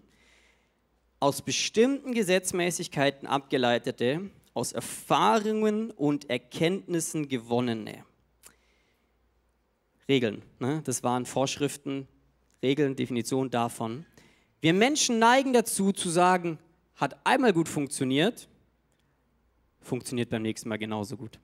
[1.20, 8.04] aus bestimmten Gesetzmäßigkeiten abgeleitete, aus Erfahrungen und Erkenntnissen gewonnene.
[10.08, 10.80] Regeln, ne?
[10.84, 12.06] das waren Vorschriften,
[12.62, 14.06] Regeln, Definition davon.
[14.61, 16.58] Wir Menschen neigen dazu zu sagen,
[16.94, 18.48] hat einmal gut funktioniert,
[19.80, 21.38] funktioniert beim nächsten Mal genauso gut.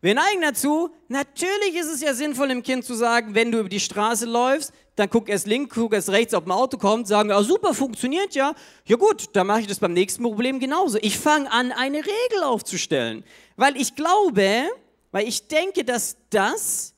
[0.00, 3.68] Wir neigen dazu, natürlich ist es ja sinnvoll, dem Kind zu sagen, wenn du über
[3.68, 7.32] die Straße läufst, dann guck erst links, guck erst rechts, ob ein Auto kommt, sagen,
[7.32, 8.54] ah, super, funktioniert ja.
[8.84, 10.98] Ja gut, dann mache ich das beim nächsten Problem genauso.
[11.02, 13.24] Ich fange an, eine Regel aufzustellen,
[13.56, 14.68] weil ich glaube,
[15.10, 16.94] weil ich denke, dass das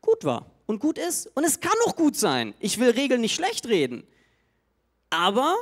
[0.00, 1.26] gut war und gut ist.
[1.34, 2.54] Und es kann auch gut sein.
[2.60, 4.04] Ich will Regeln nicht schlecht reden.
[5.10, 5.56] Aber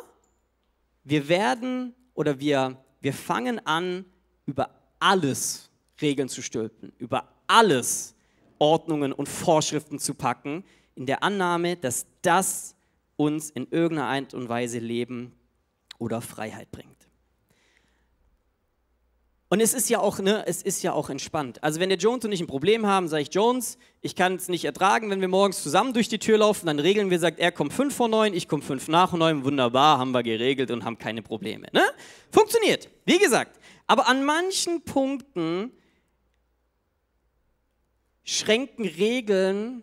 [1.04, 4.04] wir werden oder wir, wir fangen an,
[4.46, 5.69] über alles
[6.02, 8.14] Regeln zu stülpen, über alles
[8.58, 12.74] Ordnungen und Vorschriften zu packen, in der Annahme, dass das
[13.16, 15.32] uns in irgendeiner Art und Weise Leben
[15.98, 17.00] oder Freiheit bringt.
[19.52, 21.62] Und es ist ja auch, ne, es ist ja auch entspannt.
[21.64, 24.48] Also wenn der Jones und ich ein Problem haben, sage ich Jones, ich kann es
[24.48, 27.50] nicht ertragen, wenn wir morgens zusammen durch die Tür laufen, dann regeln wir, sagt er
[27.50, 30.98] kommt fünf vor neun, ich komme fünf nach neun, wunderbar, haben wir geregelt und haben
[30.98, 31.66] keine Probleme.
[31.72, 31.82] Ne?
[32.30, 33.58] Funktioniert, wie gesagt.
[33.88, 35.72] Aber an manchen Punkten
[38.30, 39.82] schränken Regeln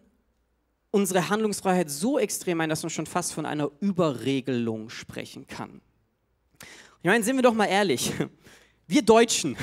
[0.89, 5.81] unsere Handlungsfreiheit so extrem ein, dass man schon fast von einer Überregelung sprechen kann.
[7.01, 8.13] Ich meine, sind wir doch mal ehrlich,
[8.87, 9.57] wir Deutschen,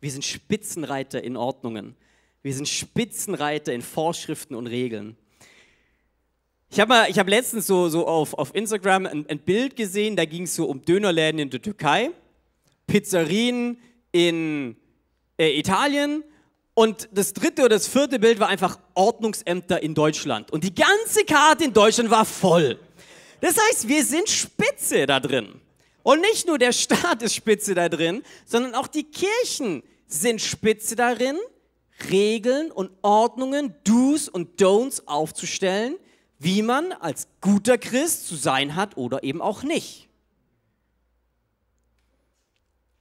[0.00, 1.96] wir sind Spitzenreiter in Ordnungen.
[2.42, 5.16] Wir sind Spitzenreiter in Vorschriften und Regeln.
[6.70, 10.44] Ich habe hab letztens so, so auf, auf Instagram ein, ein Bild gesehen, da ging
[10.44, 12.10] es so um Dönerläden in der Türkei,
[12.86, 13.78] Pizzerien
[14.12, 14.76] in
[15.38, 16.22] äh, Italien
[16.78, 20.52] und das dritte oder das vierte Bild war einfach Ordnungsämter in Deutschland.
[20.52, 22.78] Und die ganze Karte in Deutschland war voll.
[23.40, 25.58] Das heißt, wir sind Spitze da drin.
[26.02, 30.96] Und nicht nur der Staat ist Spitze da drin, sondern auch die Kirchen sind Spitze
[30.96, 31.38] darin,
[32.10, 35.96] Regeln und Ordnungen, Do's und Don'ts aufzustellen,
[36.38, 40.10] wie man als guter Christ zu sein hat oder eben auch nicht.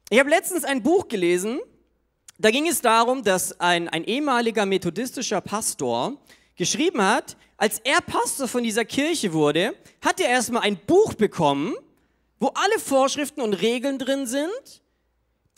[0.10, 1.60] Ich habe letztens ein Buch gelesen,
[2.38, 6.18] da ging es darum, dass ein, ein ehemaliger methodistischer Pastor
[6.56, 11.74] geschrieben hat, als er Pastor von dieser Kirche wurde, hat er erstmal ein Buch bekommen,
[12.40, 14.82] wo alle Vorschriften und Regeln drin sind,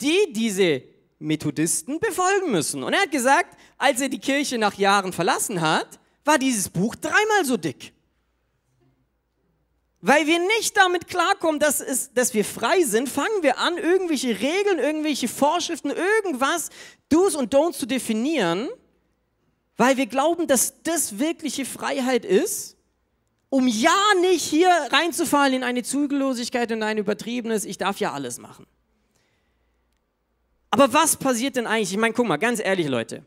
[0.00, 0.82] die diese
[1.18, 2.84] Methodisten befolgen müssen.
[2.84, 6.94] Und er hat gesagt, als er die Kirche nach Jahren verlassen hat, war dieses Buch
[6.94, 7.92] dreimal so dick.
[10.00, 14.38] Weil wir nicht damit klarkommen, dass, es, dass wir frei sind, fangen wir an, irgendwelche
[14.40, 16.70] Regeln, irgendwelche Vorschriften, irgendwas,
[17.08, 18.68] Do's und Don'ts zu definieren,
[19.76, 22.76] weil wir glauben, dass das wirkliche Freiheit ist,
[23.50, 28.38] um ja nicht hier reinzufallen in eine Zügellosigkeit und ein übertriebenes, ich darf ja alles
[28.38, 28.66] machen.
[30.70, 31.92] Aber was passiert denn eigentlich?
[31.92, 33.24] Ich meine, guck mal, ganz ehrlich, Leute,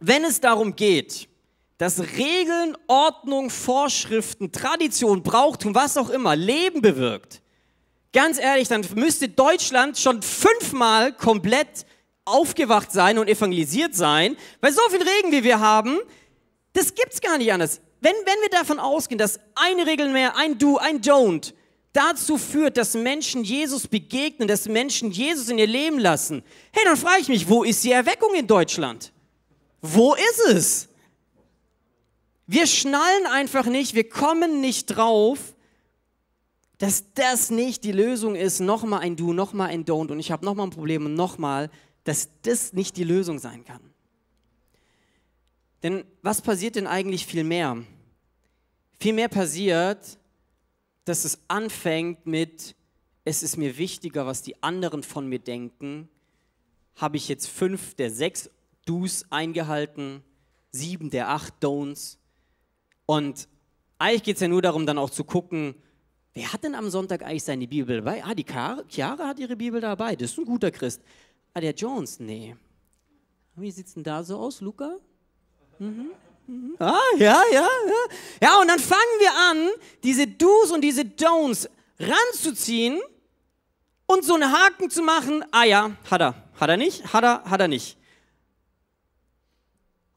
[0.00, 1.28] wenn es darum geht,
[1.82, 7.42] dass Regeln, Ordnung, Vorschriften, Tradition, Brauchtum, was auch immer, Leben bewirkt,
[8.12, 11.84] ganz ehrlich, dann müsste Deutschland schon fünfmal komplett
[12.24, 15.98] aufgewacht sein und evangelisiert sein, weil so viel Regen, wie wir haben,
[16.72, 17.80] das gibt's gar nicht anders.
[18.00, 21.52] Wenn, wenn wir davon ausgehen, dass eine Regel mehr, ein Do, ein Don't,
[21.92, 26.96] dazu führt, dass Menschen Jesus begegnen, dass Menschen Jesus in ihr Leben lassen, hey, dann
[26.96, 29.12] frage ich mich, wo ist die Erweckung in Deutschland?
[29.80, 30.88] Wo ist es?
[32.52, 35.56] Wir schnallen einfach nicht, wir kommen nicht drauf,
[36.76, 38.60] dass das nicht die Lösung ist.
[38.60, 41.70] Nochmal ein Do, nochmal ein Don't und ich habe nochmal ein Problem und nochmal,
[42.04, 43.80] dass das nicht die Lösung sein kann.
[45.82, 47.82] Denn was passiert denn eigentlich viel mehr?
[49.00, 50.18] Viel mehr passiert,
[51.06, 52.76] dass es anfängt mit,
[53.24, 56.06] es ist mir wichtiger, was die anderen von mir denken.
[56.96, 58.50] Habe ich jetzt fünf der sechs
[58.84, 60.22] Do's eingehalten,
[60.70, 62.18] sieben der acht Don'ts.
[63.06, 63.48] Und
[63.98, 65.74] eigentlich geht es ja nur darum, dann auch zu gucken,
[66.34, 68.24] wer hat denn am Sonntag eigentlich seine Bibel dabei?
[68.24, 71.02] Ah, die Chiara hat ihre Bibel dabei, das ist ein guter Christ.
[71.54, 72.56] Ah, der Jones, nee.
[73.54, 74.96] Wie sieht es denn da so aus, Luca?
[75.78, 76.10] Mhm.
[76.46, 76.76] Mhm.
[76.78, 78.16] Ah, ja, ja, ja.
[78.40, 79.68] Ja, und dann fangen wir an,
[80.02, 83.00] diese Do's und diese Don'ts ranzuziehen
[84.06, 85.44] und so einen Haken zu machen.
[85.52, 86.34] Ah ja, hat er.
[86.58, 87.12] Hat er nicht?
[87.12, 87.96] Hat er, hat er nicht.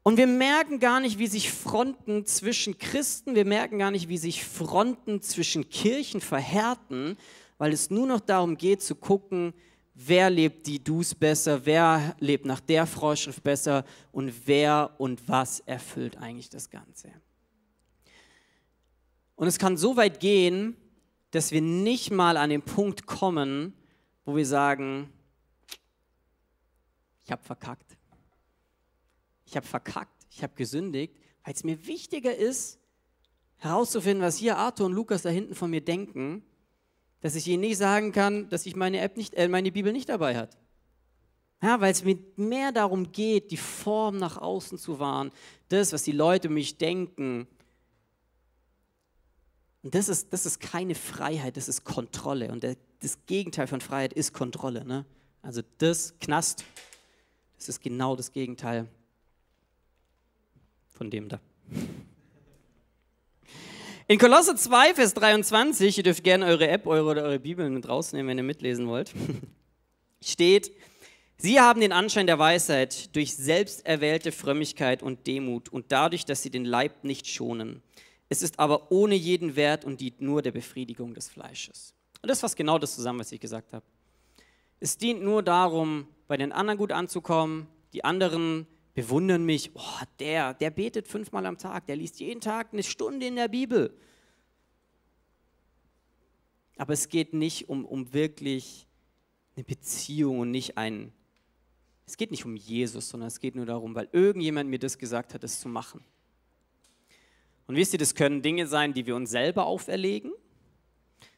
[0.08, 4.20] Und wir merken gar nicht, wie sich Fronten zwischen Christen, wir merken gar nicht, wie
[4.20, 7.18] sich Fronten zwischen Kirchen verhärten,
[7.58, 9.56] weil es nur noch darum geht zu gucken,
[9.96, 15.62] wer lebt die Dus besser, wer lebt nach der Vorschrift besser und wer und was
[15.62, 17.12] erfüllt eigentlich das Ganze.
[19.36, 20.78] Und es kann so weit gehen,
[21.32, 23.74] dass wir nicht mal an den Punkt kommen,
[24.24, 25.10] wo wir sagen,
[27.24, 27.95] ich habe verkackt.
[29.56, 31.16] Ich habe verkackt, ich habe gesündigt,
[31.46, 32.78] weil es mir wichtiger ist,
[33.56, 36.44] herauszufinden, was hier Arthur und Lukas da hinten von mir denken,
[37.22, 40.10] dass ich ihnen nicht sagen kann, dass ich meine App nicht, äh, meine Bibel nicht
[40.10, 40.58] dabei hat.
[41.64, 45.32] Ja, weil es mir mehr darum geht, die Form nach außen zu wahren,
[45.70, 47.48] das, was die Leute mich denken.
[49.84, 52.52] Und das ist, das ist keine Freiheit, das ist Kontrolle.
[52.52, 54.84] Und der, das Gegenteil von Freiheit ist Kontrolle.
[54.84, 55.06] Ne?
[55.42, 56.66] Also das Knast,
[57.56, 58.90] das ist genau das Gegenteil
[60.96, 61.40] von dem da.
[64.08, 67.88] In Kolosse 2, Vers 23, ihr dürft gerne eure App eure, oder eure Bibel mit
[67.88, 69.14] rausnehmen, wenn ihr mitlesen wollt,
[70.24, 70.72] steht,
[71.38, 76.50] Sie haben den Anschein der Weisheit durch selbsterwählte Frömmigkeit und Demut und dadurch, dass sie
[76.50, 77.82] den Leib nicht schonen.
[78.30, 81.94] Es ist aber ohne jeden Wert und dient nur der Befriedigung des Fleisches.
[82.22, 83.86] Und das fasst genau das zusammen, was ich gesagt habe.
[84.80, 90.54] Es dient nur darum, bei den anderen gut anzukommen, die anderen bewundern mich, oh, der,
[90.56, 93.96] der betet fünfmal am Tag, der liest jeden Tag eine Stunde in der Bibel.
[96.78, 98.88] Aber es geht nicht um, um wirklich
[99.56, 101.14] eine Beziehung und nicht ein,
[102.06, 105.34] es geht nicht um Jesus, sondern es geht nur darum, weil irgendjemand mir das gesagt
[105.34, 106.04] hat, das zu machen.
[107.68, 110.32] Und wisst ihr, das können Dinge sein, die wir uns selber auferlegen.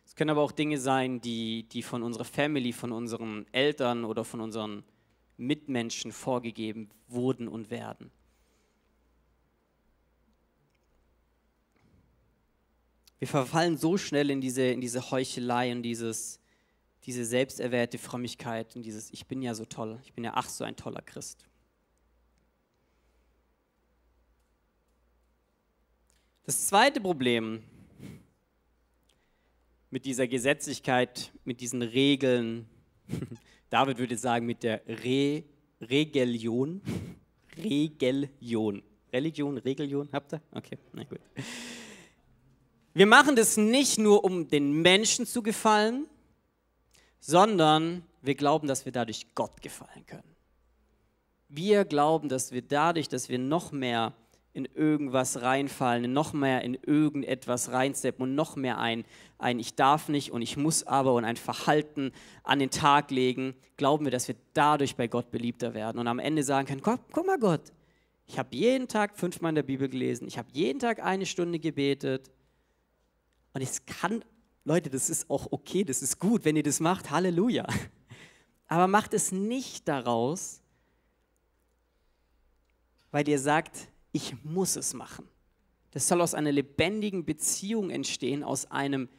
[0.06, 4.24] Es können aber auch Dinge sein, die, die von unserer Family, von unseren Eltern oder
[4.24, 4.84] von unseren
[5.38, 8.12] Mitmenschen vorgegeben wurden und werden.
[13.20, 16.40] Wir verfallen so schnell in diese, in diese Heuchelei und dieses,
[17.04, 20.64] diese selbsterwählte Frömmigkeit und dieses Ich bin ja so toll, ich bin ja ach so
[20.64, 21.46] ein toller Christ.
[26.46, 27.64] Das zweite Problem
[29.90, 32.70] mit dieser Gesetzlichkeit, mit diesen Regeln,
[33.70, 35.44] David würde sagen, mit der Re
[35.82, 36.82] Regelion.
[37.58, 38.84] Regelion.
[39.12, 40.42] Religion, Regelion, habt ihr?
[40.52, 41.20] Okay, na gut.
[42.94, 46.08] Wir machen das nicht nur, um den Menschen zu gefallen,
[47.20, 50.36] sondern wir glauben, dass wir dadurch Gott gefallen können.
[51.50, 54.14] Wir glauben, dass wir dadurch, dass wir noch mehr
[54.58, 59.06] in irgendwas reinfallen, noch mehr in irgendetwas reinsteppen und noch mehr ein,
[59.38, 63.54] ein Ich darf nicht und ich muss aber und ein Verhalten an den Tag legen,
[63.78, 67.00] glauben wir, dass wir dadurch bei Gott beliebter werden und am Ende sagen können, guck,
[67.12, 67.72] guck mal Gott,
[68.26, 71.60] ich habe jeden Tag fünfmal in der Bibel gelesen, ich habe jeden Tag eine Stunde
[71.60, 72.32] gebetet
[73.54, 74.26] und es kann,
[74.66, 77.68] Leute, das ist auch okay, das ist gut, wenn ihr das macht, Halleluja.
[78.68, 80.64] Aber macht es nicht daraus,
[83.12, 85.28] weil ihr sagt, ich muss es machen.
[85.92, 89.10] Das soll aus einer lebendigen Beziehung entstehen, aus einem,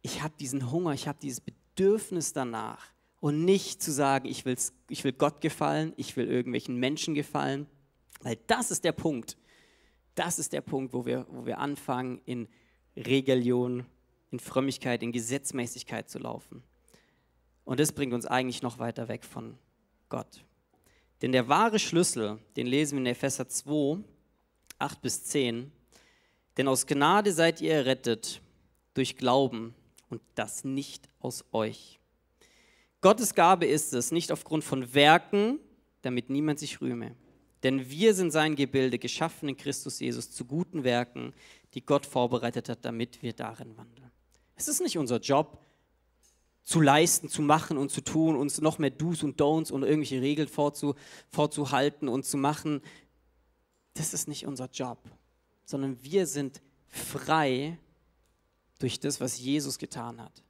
[0.00, 2.86] ich habe diesen Hunger, ich habe dieses Bedürfnis danach.
[3.20, 7.66] Und nicht zu sagen, ich, will's, ich will Gott gefallen, ich will irgendwelchen Menschen gefallen.
[8.20, 9.36] Weil das ist der Punkt.
[10.14, 12.46] Das ist der Punkt, wo wir, wo wir anfangen, in
[12.96, 13.86] Religion,
[14.30, 16.62] in Frömmigkeit, in Gesetzmäßigkeit zu laufen.
[17.64, 19.58] Und das bringt uns eigentlich noch weiter weg von
[20.08, 20.44] Gott.
[21.22, 24.04] Denn der wahre Schlüssel, den lesen wir in Epheser 2,
[24.78, 25.70] 8 bis 10.
[26.56, 28.40] Denn aus Gnade seid ihr errettet
[28.94, 29.74] durch Glauben
[30.10, 31.98] und das nicht aus euch.
[33.00, 35.60] Gottes Gabe ist es, nicht aufgrund von Werken,
[36.02, 37.14] damit niemand sich rühme.
[37.62, 41.32] Denn wir sind sein Gebilde, geschaffen in Christus Jesus zu guten Werken,
[41.74, 44.10] die Gott vorbereitet hat, damit wir darin wandeln.
[44.56, 45.58] Es ist nicht unser Job,
[46.62, 50.20] zu leisten, zu machen und zu tun, uns noch mehr Do's und Don'ts und irgendwelche
[50.20, 50.96] Regeln vorzu,
[51.30, 52.82] vorzuhalten und zu machen
[53.98, 54.98] das ist nicht unser Job,
[55.64, 57.78] sondern wir sind frei
[58.78, 60.42] durch das, was Jesus getan hat.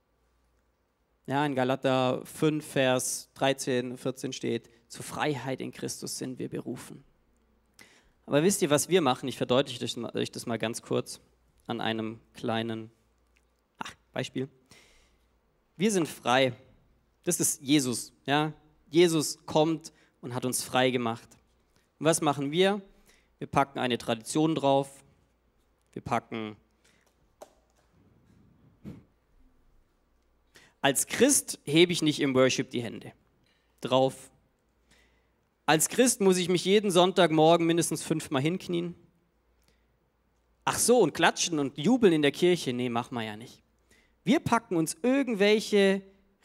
[1.27, 7.05] Ja, in Galater 5, Vers 13, 14 steht, zur Freiheit in Christus sind wir berufen.
[8.27, 9.29] Aber wisst ihr, was wir machen?
[9.29, 9.85] Ich verdeutliche
[10.15, 11.21] euch das mal ganz kurz
[11.67, 12.91] an einem kleinen
[13.79, 14.49] ach, Beispiel.
[15.77, 16.53] Wir sind frei.
[17.25, 18.13] Das ist Jesus.
[18.27, 18.53] Ja?
[18.91, 21.29] Jesus kommt und hat uns frei gemacht.
[21.99, 22.83] Und was machen wir?
[23.39, 25.05] Wir packen eine Tradition drauf.
[25.93, 26.57] Wir packen
[30.81, 33.13] Als Christ hebe ich nicht im Worship die Hände
[33.81, 34.31] drauf.
[35.67, 38.95] Als Christ muss ich mich jeden Sonntagmorgen mindestens fünfmal hinknien.
[40.65, 42.73] Ach so, und klatschen und jubeln in der Kirche?
[42.73, 43.63] Nee, machen wir ja nicht.
[44.25, 46.03] Wir packen uns irgendwelche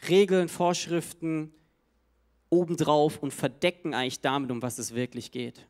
[0.08, 1.54] Regeln, Vorschriften
[2.50, 5.66] obendrauf und verdecken eigentlich damit, um was es wirklich geht.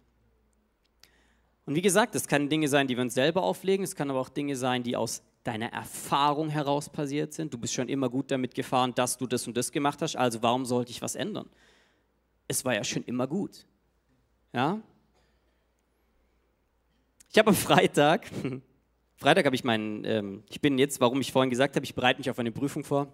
[1.66, 4.20] Und wie gesagt, es können Dinge sein, die wir uns selber auflegen, es kann aber
[4.20, 7.52] auch Dinge sein, die aus deiner Erfahrung heraus passiert sind.
[7.52, 10.42] Du bist schon immer gut damit gefahren, dass du das und das gemacht hast, also
[10.42, 11.48] warum sollte ich was ändern?
[12.48, 13.66] Es war ja schon immer gut.
[14.52, 14.80] Ja?
[17.30, 18.30] Ich habe am Freitag,
[19.16, 22.20] Freitag habe ich meinen, ähm, ich bin jetzt, warum ich vorhin gesagt habe, ich bereite
[22.20, 23.12] mich auf eine Prüfung vor.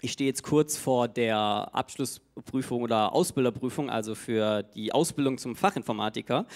[0.00, 1.38] Ich stehe jetzt kurz vor der
[1.72, 6.46] Abschlussprüfung oder Ausbilderprüfung, also für die Ausbildung zum Fachinformatiker.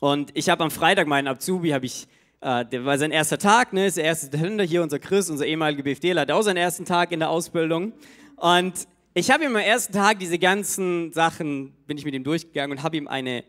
[0.00, 2.06] Und ich habe am Freitag meinen Azubi, habe ich,
[2.40, 5.46] äh, der war sein erster Tag, ne, ist der erste Talenter hier, unser Chris, unser
[5.46, 7.92] ehemaliger BFDler, hat auch seinen ersten Tag in der Ausbildung.
[8.36, 12.76] Und ich habe ihm am ersten Tag diese ganzen Sachen, bin ich mit ihm durchgegangen
[12.76, 13.44] und habe ihm eine,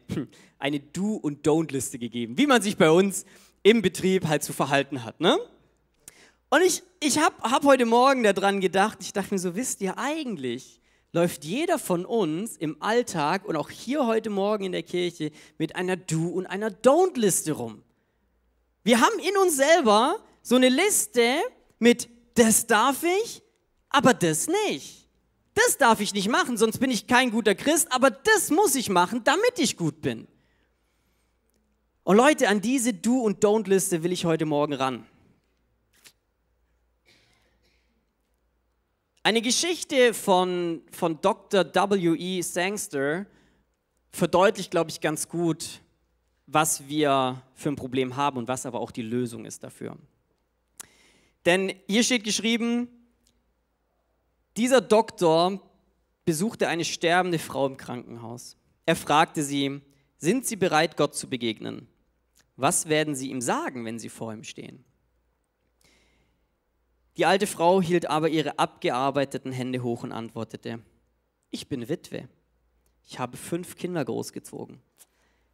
[0.59, 3.25] eine Do- und Don't-Liste gegeben, wie man sich bei uns
[3.63, 5.19] im Betrieb halt zu verhalten hat.
[5.19, 5.37] Ne?
[6.49, 9.97] Und ich, ich habe hab heute Morgen daran gedacht, ich dachte mir so, wisst ihr
[9.97, 10.79] eigentlich,
[11.17, 15.75] läuft jeder von uns im Alltag und auch hier heute Morgen in der Kirche mit
[15.75, 17.81] einer Do- und einer Don't-Liste rum.
[18.83, 21.41] Wir haben in uns selber so eine Liste
[21.79, 23.41] mit, das darf ich,
[23.89, 25.09] aber das nicht.
[25.55, 28.89] Das darf ich nicht machen, sonst bin ich kein guter Christ, aber das muss ich
[28.89, 30.27] machen, damit ich gut bin.
[32.03, 35.07] Und Leute, an diese Do- und Don't-Liste will ich heute Morgen ran.
[39.27, 41.65] Eine Geschichte von, von Dr.
[41.65, 42.41] W.E.
[42.41, 43.25] Sangster
[44.09, 45.81] verdeutlicht, glaube ich, ganz gut,
[46.45, 49.97] was wir für ein Problem haben und was aber auch die Lösung ist dafür.
[51.45, 52.87] Denn hier steht geschrieben,
[54.55, 55.59] dieser Doktor
[56.23, 58.55] besuchte eine sterbende Frau im Krankenhaus.
[58.85, 59.81] Er fragte sie,
[60.19, 61.89] sind Sie bereit, Gott zu begegnen?
[62.55, 64.85] Was werden Sie ihm sagen, wenn Sie vor ihm stehen?
[67.17, 70.79] Die alte Frau hielt aber ihre abgearbeiteten Hände hoch und antwortete,
[71.49, 72.29] ich bin Witwe.
[73.03, 74.79] Ich habe fünf Kinder großgezogen.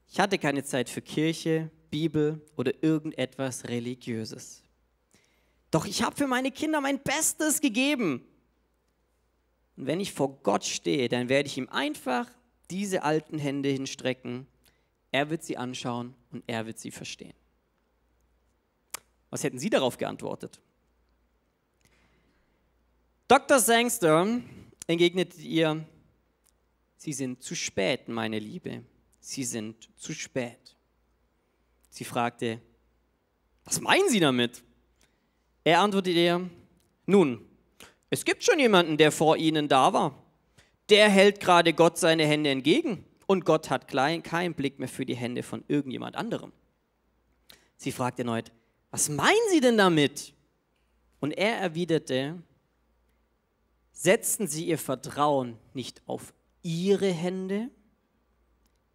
[0.07, 4.63] Ich hatte keine Zeit für Kirche, Bibel oder irgendetwas Religiöses.
[5.71, 8.25] Doch ich habe für meine Kinder mein Bestes gegeben.
[9.77, 12.27] Und wenn ich vor Gott stehe, dann werde ich ihm einfach
[12.69, 14.47] diese alten Hände hinstrecken.
[15.11, 17.33] Er wird sie anschauen und er wird sie verstehen.
[19.29, 20.59] Was hätten Sie darauf geantwortet?
[23.27, 23.59] Dr.
[23.59, 24.41] Sangster
[24.87, 25.85] entgegnet ihr,
[26.97, 28.83] Sie sind zu spät, meine Liebe.
[29.19, 30.75] Sie sind zu spät.
[31.89, 32.61] Sie fragte,
[33.65, 34.63] was meinen Sie damit?
[35.63, 36.49] Er antwortete ihr,
[37.05, 37.45] nun,
[38.09, 40.23] es gibt schon jemanden, der vor Ihnen da war.
[40.89, 45.15] Der hält gerade Gott seine Hände entgegen und Gott hat keinen Blick mehr für die
[45.15, 46.51] Hände von irgendjemand anderem.
[47.77, 48.51] Sie fragte erneut,
[48.91, 50.33] was meinen Sie denn damit?
[51.19, 52.41] Und er erwiderte,
[53.93, 57.69] setzen Sie Ihr Vertrauen nicht auf Ihre Hände,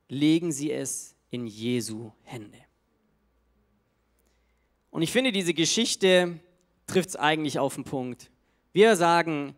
[0.08, 2.58] legen Sie es in Jesu Hände.
[4.90, 6.40] Und ich finde, diese Geschichte
[6.86, 8.30] trifft es eigentlich auf den Punkt.
[8.72, 9.54] Wir sagen,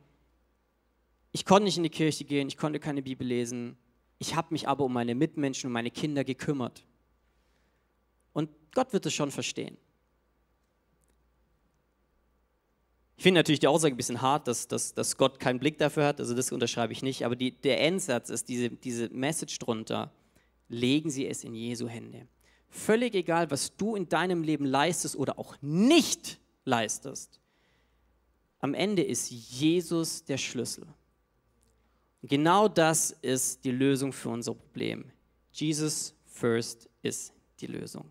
[1.33, 3.77] ich konnte nicht in die Kirche gehen, ich konnte keine Bibel lesen,
[4.19, 6.85] ich habe mich aber um meine Mitmenschen und meine Kinder gekümmert.
[8.33, 9.77] Und Gott wird es schon verstehen.
[13.21, 16.07] Ich finde natürlich die Aussage ein bisschen hart, dass, dass, dass Gott keinen Blick dafür
[16.07, 20.11] hat, also das unterschreibe ich nicht, aber die, der Endsatz ist diese, diese Message drunter,
[20.71, 22.27] legen Sie es in Jesu Hände.
[22.71, 27.39] Völlig egal, was du in deinem Leben leistest oder auch nicht leistest,
[28.61, 30.87] am Ende ist Jesus der Schlüssel.
[32.23, 35.05] Genau das ist die Lösung für unser Problem.
[35.53, 38.07] Jesus first ist die Lösung.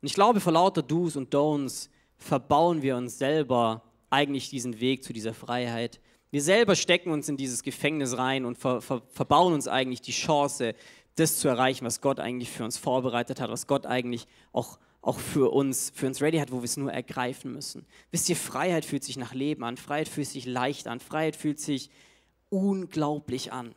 [0.00, 1.89] Und ich glaube, vor lauter Do's und Don'ts
[2.22, 6.00] verbauen wir uns selber eigentlich diesen Weg zu dieser Freiheit.
[6.30, 10.12] Wir selber stecken uns in dieses Gefängnis rein und ver ver verbauen uns eigentlich die
[10.12, 10.74] Chance,
[11.16, 15.18] das zu erreichen, was Gott eigentlich für uns vorbereitet hat, was Gott eigentlich auch, auch
[15.18, 17.84] für, uns, für uns ready hat, wo wir es nur ergreifen müssen.
[18.10, 21.58] Wisst ihr, Freiheit fühlt sich nach Leben an, Freiheit fühlt sich leicht an, Freiheit fühlt
[21.58, 21.90] sich
[22.48, 23.74] unglaublich an.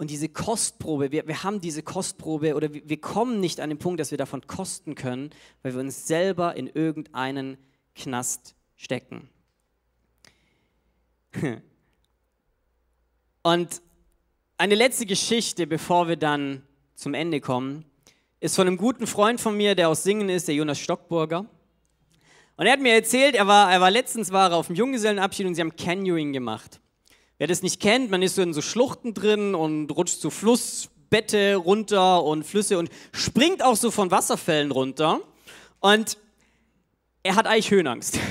[0.00, 3.78] Und diese Kostprobe, wir, wir haben diese Kostprobe oder wir, wir kommen nicht an den
[3.78, 5.28] Punkt, dass wir davon kosten können,
[5.62, 7.58] weil wir uns selber in irgendeinen
[7.94, 9.28] Knast stecken.
[13.42, 13.82] Und
[14.56, 16.62] eine letzte Geschichte, bevor wir dann
[16.94, 17.84] zum Ende kommen,
[18.40, 21.44] ist von einem guten Freund von mir, der aus Singen ist, der Jonas Stockburger.
[22.56, 25.46] Und er hat mir erzählt, er war, er war letztens war er auf dem Junggesellenabschied
[25.46, 26.80] und sie haben Canyoning gemacht.
[27.40, 31.56] Wer das nicht kennt, man ist so in so Schluchten drin und rutscht so Flussbette
[31.56, 35.20] runter und Flüsse und springt auch so von Wasserfällen runter.
[35.78, 36.18] Und
[37.22, 38.18] er hat eigentlich Höhenangst.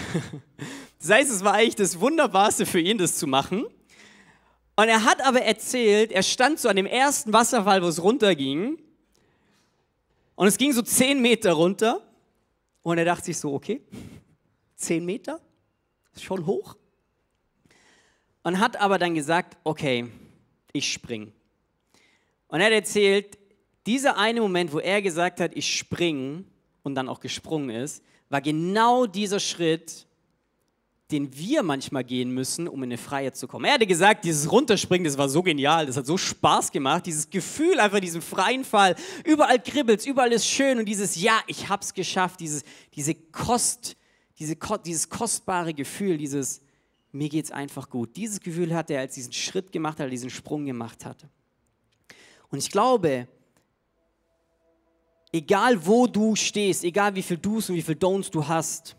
[1.02, 3.66] Das heißt, es war eigentlich das Wunderbarste für ihn, das zu machen.
[4.76, 8.78] Und er hat aber erzählt, er stand so an dem ersten Wasserfall, wo es runterging.
[10.36, 12.02] Und es ging so zehn Meter runter.
[12.82, 13.82] Und er dachte sich so, okay,
[14.76, 15.40] zehn Meter?
[16.20, 16.76] Schon hoch
[18.50, 20.08] und hat aber dann gesagt, okay,
[20.74, 21.32] ich spring.
[22.48, 23.38] Und er hat erzählt,
[23.86, 26.46] dieser eine Moment, wo er gesagt hat, ich spring
[26.82, 30.08] und dann auch gesprungen ist, war genau dieser Schritt,
[31.12, 33.66] den wir manchmal gehen müssen, um in eine Freiheit zu kommen.
[33.66, 37.30] Er hatte gesagt, dieses Runterspringen, das war so genial, das hat so Spaß gemacht, dieses
[37.30, 38.96] Gefühl, einfach diesen freien Fall,
[39.26, 42.64] überall kribbelt überall ist schön und dieses Ja, ich hab's geschafft, dieses,
[42.96, 43.96] diese Kost,
[44.40, 46.62] diese, dieses kostbare Gefühl, dieses
[47.12, 48.16] mir geht es einfach gut.
[48.16, 51.28] Dieses Gefühl hatte er, als diesen Schritt gemacht hat, diesen Sprung gemacht hat.
[52.52, 53.28] Und ich glaube,
[55.32, 58.96] egal wo du stehst, egal wie viel Do's und wie viel Don'ts du hast,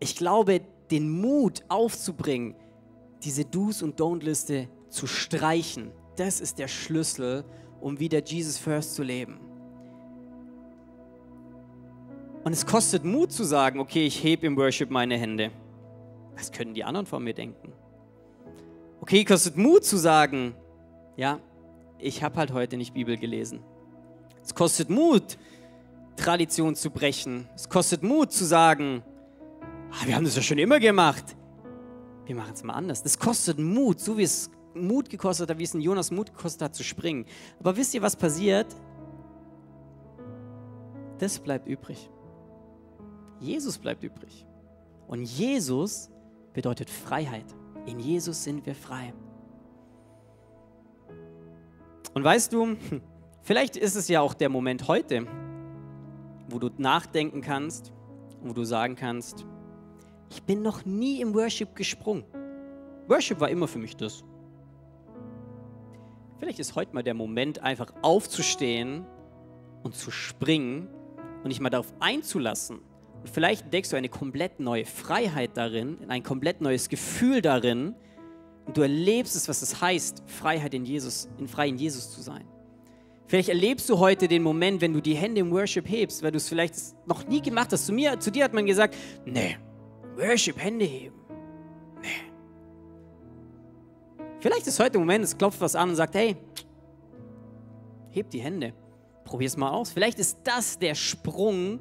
[0.00, 2.54] ich glaube, den Mut aufzubringen,
[3.22, 7.44] diese Do's und Don't-Liste zu streichen, das ist der Schlüssel,
[7.80, 9.38] um wieder Jesus First zu leben.
[12.44, 15.50] Und es kostet Mut zu sagen, okay, ich hebe im Worship meine Hände.
[16.36, 17.72] Was können die anderen von mir denken?
[19.00, 20.54] Okay, kostet Mut zu sagen,
[21.16, 21.40] ja,
[21.98, 23.62] ich habe halt heute nicht Bibel gelesen.
[24.42, 25.38] Es kostet Mut,
[26.16, 27.48] Tradition zu brechen.
[27.54, 29.02] Es kostet Mut zu sagen,
[29.90, 31.36] ah, wir haben das ja schon immer gemacht.
[32.26, 33.02] Wir machen es mal anders.
[33.02, 36.62] Das kostet Mut, so wie es Mut gekostet hat, wie es in Jonas Mut gekostet
[36.62, 37.24] hat, zu springen.
[37.60, 38.66] Aber wisst ihr, was passiert?
[41.18, 42.10] Das bleibt übrig.
[43.40, 44.46] Jesus bleibt übrig.
[45.06, 46.10] Und Jesus
[46.56, 47.44] bedeutet Freiheit.
[47.84, 49.12] In Jesus sind wir frei.
[52.14, 52.78] Und weißt du,
[53.42, 55.26] vielleicht ist es ja auch der Moment heute,
[56.48, 57.92] wo du nachdenken kannst,
[58.40, 59.44] wo du sagen kannst,
[60.30, 62.24] ich bin noch nie im Worship gesprungen.
[63.06, 64.24] Worship war immer für mich das.
[66.38, 69.04] Vielleicht ist heute mal der Moment, einfach aufzustehen
[69.82, 70.88] und zu springen
[71.44, 72.80] und dich mal darauf einzulassen,
[73.26, 77.94] vielleicht entdeckst du eine komplett neue Freiheit darin, ein komplett neues Gefühl darin.
[78.66, 82.44] Und du erlebst es, was es heißt, Freiheit in Jesus, in frei Jesus zu sein.
[83.28, 86.36] Vielleicht erlebst du heute den Moment, wenn du die Hände im Worship hebst, weil du
[86.36, 86.74] es vielleicht
[87.06, 87.86] noch nie gemacht hast.
[87.86, 89.56] Zu mir, zu dir hat man gesagt, nee,
[90.16, 91.16] Worship, Hände heben.
[92.00, 92.32] Nee.
[94.40, 96.36] Vielleicht ist heute der Moment, es klopft was an und sagt, hey,
[98.10, 98.72] heb die Hände.
[99.24, 99.90] Probier es mal aus.
[99.90, 101.80] Vielleicht ist das der Sprung,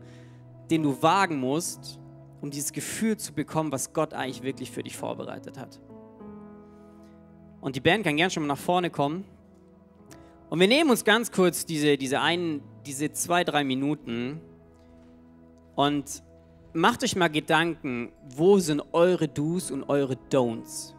[0.69, 1.99] den du wagen musst,
[2.41, 5.79] um dieses Gefühl zu bekommen, was Gott eigentlich wirklich für dich vorbereitet hat.
[7.61, 9.25] Und die Band kann gern schon mal nach vorne kommen.
[10.49, 14.39] Und wir nehmen uns ganz kurz diese, diese, ein, diese zwei, drei Minuten
[15.75, 16.23] und
[16.73, 20.93] macht euch mal Gedanken, wo sind eure Do's und eure Don'ts?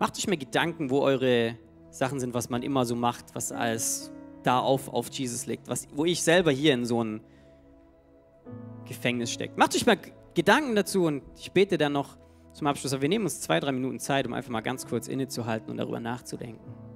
[0.00, 1.58] Macht euch mal Gedanken, wo eure
[1.90, 4.10] Sachen sind, was man immer so macht, was als
[4.42, 7.20] da auf, auf Jesus liegt, was, wo ich selber hier in so ein
[8.86, 9.54] Gefängnis stecke.
[9.56, 9.98] Macht euch mal
[10.34, 12.16] Gedanken dazu und ich bete dann noch
[12.52, 12.92] zum Abschluss.
[12.92, 15.76] Aber wir nehmen uns zwei, drei Minuten Zeit, um einfach mal ganz kurz innezuhalten und
[15.78, 16.91] darüber nachzudenken.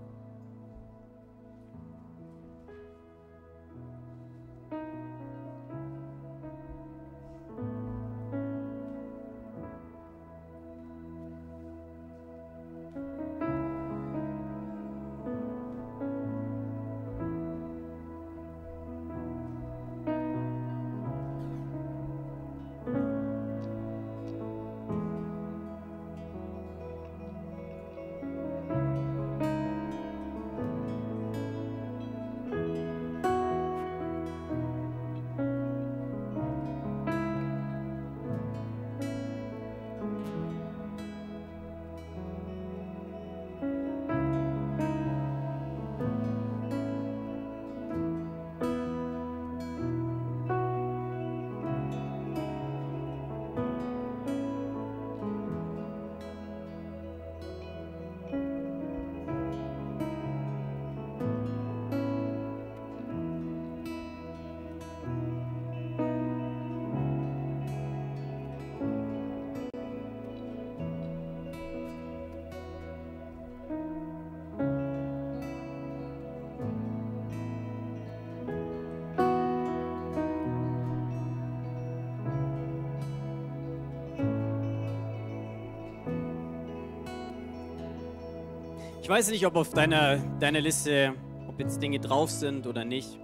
[89.07, 91.15] Ich weiß nicht, ob auf deiner, deiner Liste,
[91.49, 93.21] ob jetzt Dinge drauf sind oder nicht.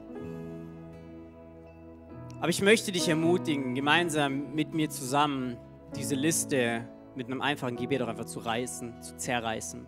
[2.39, 5.57] Aber ich möchte dich ermutigen, gemeinsam mit mir zusammen
[5.97, 9.85] diese Liste mit einem einfachen Gebet auch einfach zu reißen, zu zerreißen.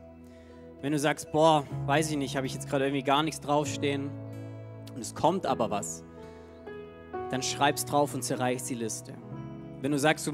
[0.80, 4.10] Wenn du sagst, boah, weiß ich nicht, habe ich jetzt gerade irgendwie gar nichts draufstehen
[4.96, 6.02] und es kommt aber was,
[7.30, 9.14] dann schreib's drauf und zerreiß die Liste.
[9.80, 10.32] Wenn du sagst, du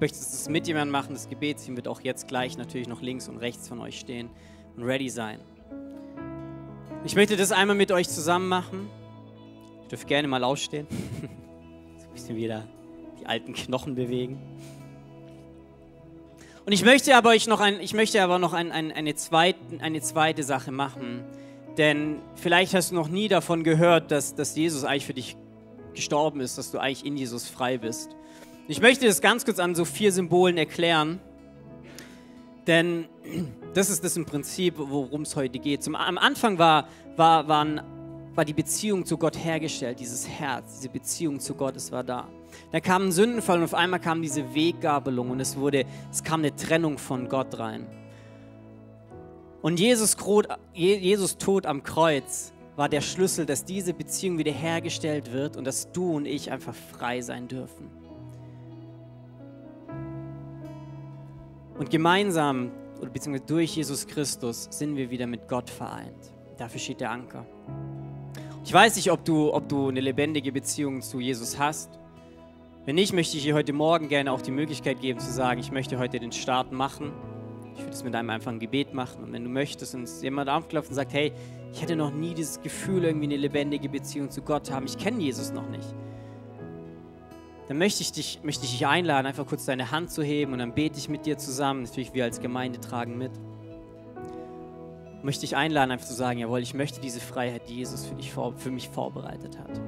[0.00, 3.38] möchtest es mit jemandem machen, das Gebetsteam wird auch jetzt gleich natürlich noch links und
[3.38, 4.28] rechts von euch stehen
[4.78, 5.40] und ready sein.
[7.04, 8.88] Ich möchte das einmal mit euch zusammen machen.
[9.82, 10.86] Ihr dürft gerne mal ausstehen.
[11.98, 12.64] so ein bisschen wieder
[13.20, 14.38] die alten Knochen bewegen.
[16.64, 19.58] Und ich möchte aber, euch noch ein, ich möchte aber noch ein, ein, eine, zweite,
[19.80, 21.24] eine zweite Sache machen.
[21.76, 25.36] Denn vielleicht hast du noch nie davon gehört, dass, dass Jesus eigentlich für dich
[25.94, 28.10] gestorben ist, dass du eigentlich in Jesus frei bist.
[28.68, 31.20] Ich möchte das ganz kurz an so vier Symbolen erklären.
[32.66, 33.08] Denn
[33.78, 35.84] das ist das im Prinzip, worum es heute geht.
[35.84, 37.80] Zum, am Anfang war, war, waren,
[38.34, 42.26] war die Beziehung zu Gott hergestellt, dieses Herz, diese Beziehung zu Gott, es war da.
[42.72, 46.40] Da kam ein Sündenfall und auf einmal kam diese Weggabelung und es, wurde, es kam
[46.40, 47.86] eine Trennung von Gott rein.
[49.62, 50.16] Und Jesus,
[50.74, 56.16] Jesus Tod am Kreuz war der Schlüssel, dass diese Beziehung wiederhergestellt wird und dass du
[56.16, 57.88] und ich einfach frei sein dürfen.
[61.78, 66.32] Und gemeinsam, oder beziehungsweise durch Jesus Christus, sind wir wieder mit Gott vereint.
[66.56, 67.46] Dafür steht der Anker.
[68.64, 71.98] Ich weiß nicht, ob du, ob du eine lebendige Beziehung zu Jesus hast.
[72.84, 75.70] Wenn nicht, möchte ich dir heute Morgen gerne auch die Möglichkeit geben zu sagen, ich
[75.70, 77.12] möchte heute den Start machen.
[77.74, 79.24] Ich würde es mit einem einfachen Gebet machen.
[79.24, 81.32] Und wenn du möchtest und jemand aufklopft und sagt, hey,
[81.72, 85.22] ich hatte noch nie dieses Gefühl, irgendwie eine lebendige Beziehung zu Gott haben, ich kenne
[85.22, 85.94] Jesus noch nicht
[87.68, 90.58] dann möchte ich, dich, möchte ich dich einladen, einfach kurz deine Hand zu heben und
[90.58, 91.82] dann bete ich mit dir zusammen.
[91.82, 93.30] Natürlich, wir als Gemeinde tragen mit.
[95.22, 98.32] Möchte ich einladen, einfach zu sagen, jawohl, ich möchte diese Freiheit, die Jesus für, dich,
[98.32, 99.80] für mich vorbereitet hat.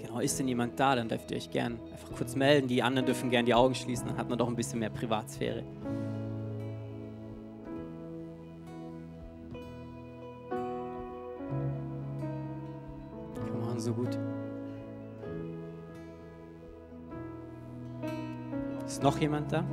[0.00, 2.66] Genau, ist denn jemand da, dann dürft ihr euch gern einfach kurz melden.
[2.66, 5.62] Die anderen dürfen gern die Augen schließen, dann hat man doch ein bisschen mehr Privatsphäre.
[13.36, 14.18] Komm on, so gut.
[18.92, 19.64] Ist noch jemand da?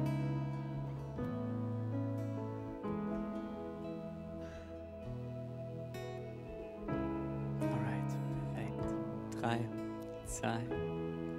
[9.41, 9.59] Drei,
[10.26, 10.47] zwei,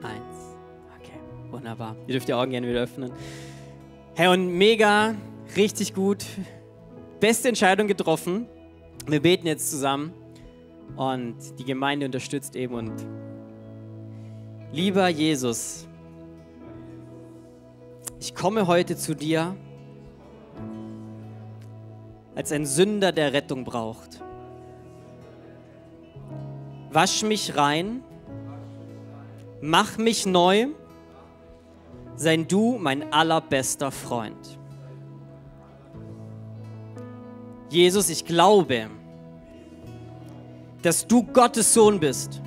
[0.03, 0.57] eins.
[0.99, 1.19] Okay,
[1.51, 1.97] wunderbar.
[2.07, 3.11] Ihr dürft die Augen gerne wieder öffnen.
[4.15, 5.15] Hey, und mega,
[5.57, 6.27] richtig gut.
[7.19, 8.47] Beste Entscheidung getroffen.
[9.07, 10.13] Wir beten jetzt zusammen
[10.97, 12.75] und die Gemeinde unterstützt eben.
[12.75, 12.93] Und
[14.71, 15.89] lieber Jesus,
[18.21, 19.57] ich komme heute zu dir
[22.35, 24.23] als ein Sünder, der Rettung braucht.
[26.93, 28.03] Wasch mich rein,
[29.63, 30.69] mach mich neu,
[32.15, 34.59] sei du mein allerbester Freund.
[37.71, 38.91] Jesus, ich glaube,
[40.83, 42.43] dass du Gottes Sohn bist,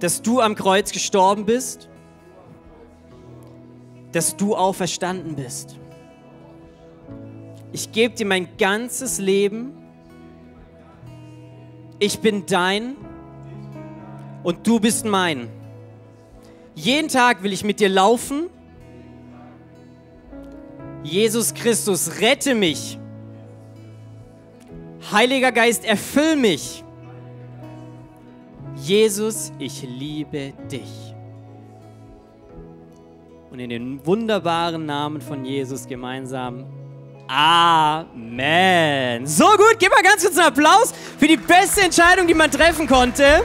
[0.00, 1.90] dass du am Kreuz gestorben bist,
[4.14, 5.76] dass du auferstanden bist.
[7.72, 9.72] Ich gebe dir mein ganzes Leben.
[11.98, 12.94] Ich bin dein
[14.44, 15.48] und du bist mein.
[16.76, 18.48] Jeden Tag will ich mit dir laufen.
[21.02, 22.98] Jesus Christus, rette mich.
[25.10, 26.84] Heiliger Geist, erfüll mich.
[28.76, 31.03] Jesus, ich liebe dich.
[33.54, 36.66] Und in den wunderbaren Namen von Jesus gemeinsam
[37.28, 38.04] Amen.
[39.28, 42.88] So gut, gib mal ganz kurz einen Applaus für die beste Entscheidung, die man treffen
[42.88, 43.44] konnte.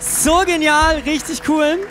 [0.00, 1.86] So genial, richtig cool.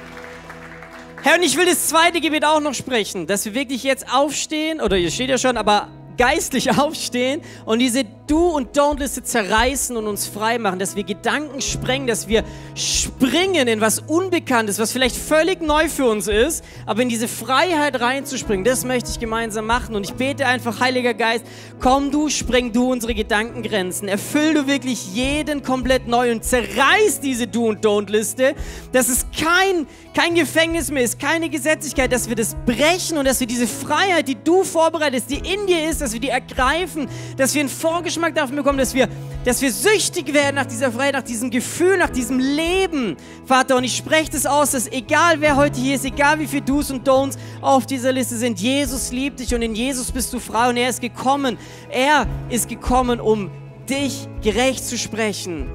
[1.21, 4.81] Herr, und ich will das zweite Gebet auch noch sprechen, dass wir wirklich jetzt aufstehen,
[4.81, 10.07] oder ihr steht ja schon, aber geistlich aufstehen und diese Do- und Don't-Liste zerreißen und
[10.07, 15.17] uns frei machen, dass wir Gedanken sprengen, dass wir springen in was Unbekanntes, was vielleicht
[15.17, 19.95] völlig neu für uns ist, aber in diese Freiheit reinzuspringen, das möchte ich gemeinsam machen.
[19.95, 21.43] Und ich bete einfach, Heiliger Geist,
[21.81, 27.47] komm du, spreng du unsere Gedankengrenzen, erfüll du wirklich jeden komplett neu und zerreiß diese
[27.47, 28.55] Do- und Don't-Liste,
[28.93, 33.39] dass es kein, kein Gefängnis mehr ist, keine Gesetzlichkeit, dass wir das brechen und dass
[33.39, 37.07] wir diese Freiheit, die du vorbereitest, die in dir ist, dass wir die ergreifen,
[37.37, 39.07] dass wir einen Vorgeschmack Geschmack davon bekommen, dass wir,
[39.45, 43.77] dass wir süchtig werden nach dieser Freiheit, nach diesem Gefühl, nach diesem Leben, Vater.
[43.77, 46.91] Und ich spreche das aus, dass egal wer heute hier ist, egal wie viele Do's
[46.91, 50.69] und Don'ts auf dieser Liste sind, Jesus liebt dich und in Jesus bist du frei
[50.69, 51.57] und er ist gekommen.
[51.89, 53.49] Er ist gekommen, um
[53.89, 55.67] dich gerecht zu sprechen.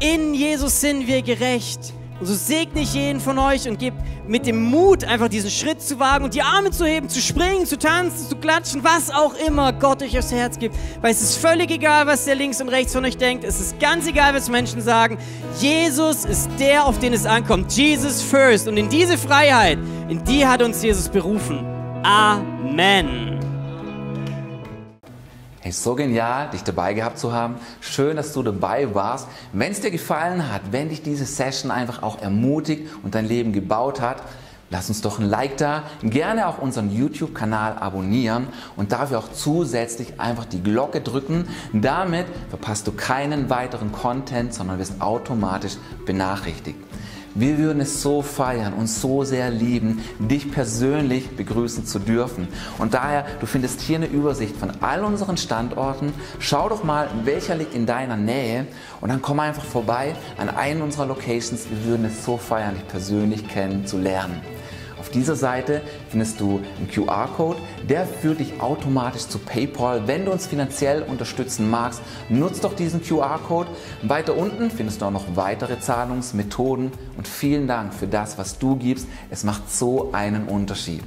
[0.00, 1.94] In Jesus sind wir gerecht.
[2.18, 3.96] Und so segne ich jeden von euch und gebe
[4.26, 7.66] mit dem Mut, einfach diesen Schritt zu wagen und die Arme zu heben, zu springen,
[7.66, 10.74] zu tanzen, zu klatschen, was auch immer Gott euch aufs Herz gibt.
[11.02, 13.44] Weil es ist völlig egal, was der links und rechts von euch denkt.
[13.44, 15.18] Es ist ganz egal, was Menschen sagen.
[15.60, 17.72] Jesus ist der, auf den es ankommt.
[17.72, 18.66] Jesus first.
[18.66, 21.64] Und in diese Freiheit, in die hat uns Jesus berufen.
[22.02, 23.35] Amen.
[25.66, 27.56] Hey, so genial, dich dabei gehabt zu haben.
[27.80, 29.26] Schön, dass du dabei warst.
[29.52, 33.52] Wenn es dir gefallen hat, wenn dich diese Session einfach auch ermutigt und dein Leben
[33.52, 34.22] gebaut hat,
[34.70, 35.82] lass uns doch ein Like da.
[36.04, 38.46] Gerne auch unseren YouTube-Kanal abonnieren
[38.76, 41.48] und dafür auch zusätzlich einfach die Glocke drücken.
[41.72, 46.78] Damit verpasst du keinen weiteren Content, sondern wirst automatisch benachrichtigt.
[47.38, 52.48] Wir würden es so feiern und so sehr lieben, dich persönlich begrüßen zu dürfen.
[52.78, 56.14] Und daher, du findest hier eine Übersicht von all unseren Standorten.
[56.38, 58.66] Schau doch mal, welcher liegt in deiner Nähe
[59.02, 61.68] und dann komm einfach vorbei an einen unserer Locations.
[61.68, 64.40] Wir würden es so feiern, dich persönlich kennenzulernen.
[65.06, 70.08] Auf dieser Seite findest du einen QR-Code, der führt dich automatisch zu PayPal.
[70.08, 73.68] Wenn du uns finanziell unterstützen magst, nutzt doch diesen QR-Code.
[74.02, 78.74] Weiter unten findest du auch noch weitere Zahlungsmethoden und vielen Dank für das, was du
[78.74, 79.06] gibst.
[79.30, 81.04] Es macht so einen Unterschied.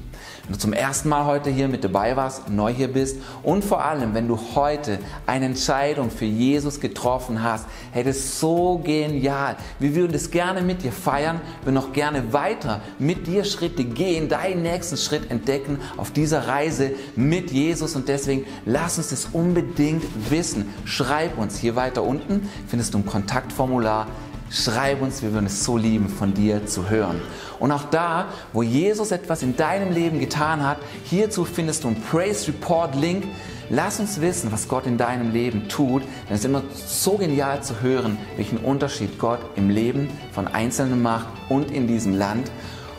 [0.49, 3.85] Wenn du zum ersten Mal heute hier mit dabei warst, neu hier bist und vor
[3.85, 4.97] allem, wenn du heute
[5.27, 9.57] eine Entscheidung für Jesus getroffen hast, hey, das ist so genial.
[9.77, 14.27] Wir würden das gerne mit dir feiern, wir noch gerne weiter mit dir Schritte gehen,
[14.27, 20.31] deinen nächsten Schritt entdecken auf dieser Reise mit Jesus und deswegen lass uns das unbedingt
[20.31, 20.73] wissen.
[20.83, 24.07] Schreib uns hier weiter unten, findest du ein Kontaktformular
[24.51, 27.21] Schreib uns, wir würden es so lieben, von dir zu hören.
[27.59, 32.01] Und auch da, wo Jesus etwas in deinem Leben getan hat, hierzu findest du einen
[32.01, 33.25] Praise Report Link.
[33.69, 37.61] Lass uns wissen, was Gott in deinem Leben tut, denn es ist immer so genial
[37.61, 42.49] zu hören, welchen Unterschied Gott im Leben von Einzelnen macht und in diesem Land.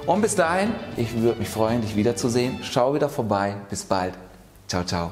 [0.07, 2.59] Und bis dahin, ich würde mich freuen, dich wiederzusehen.
[2.63, 3.57] Schau wieder vorbei.
[3.69, 4.15] Bis bald.
[4.69, 5.11] Ciao, ciao.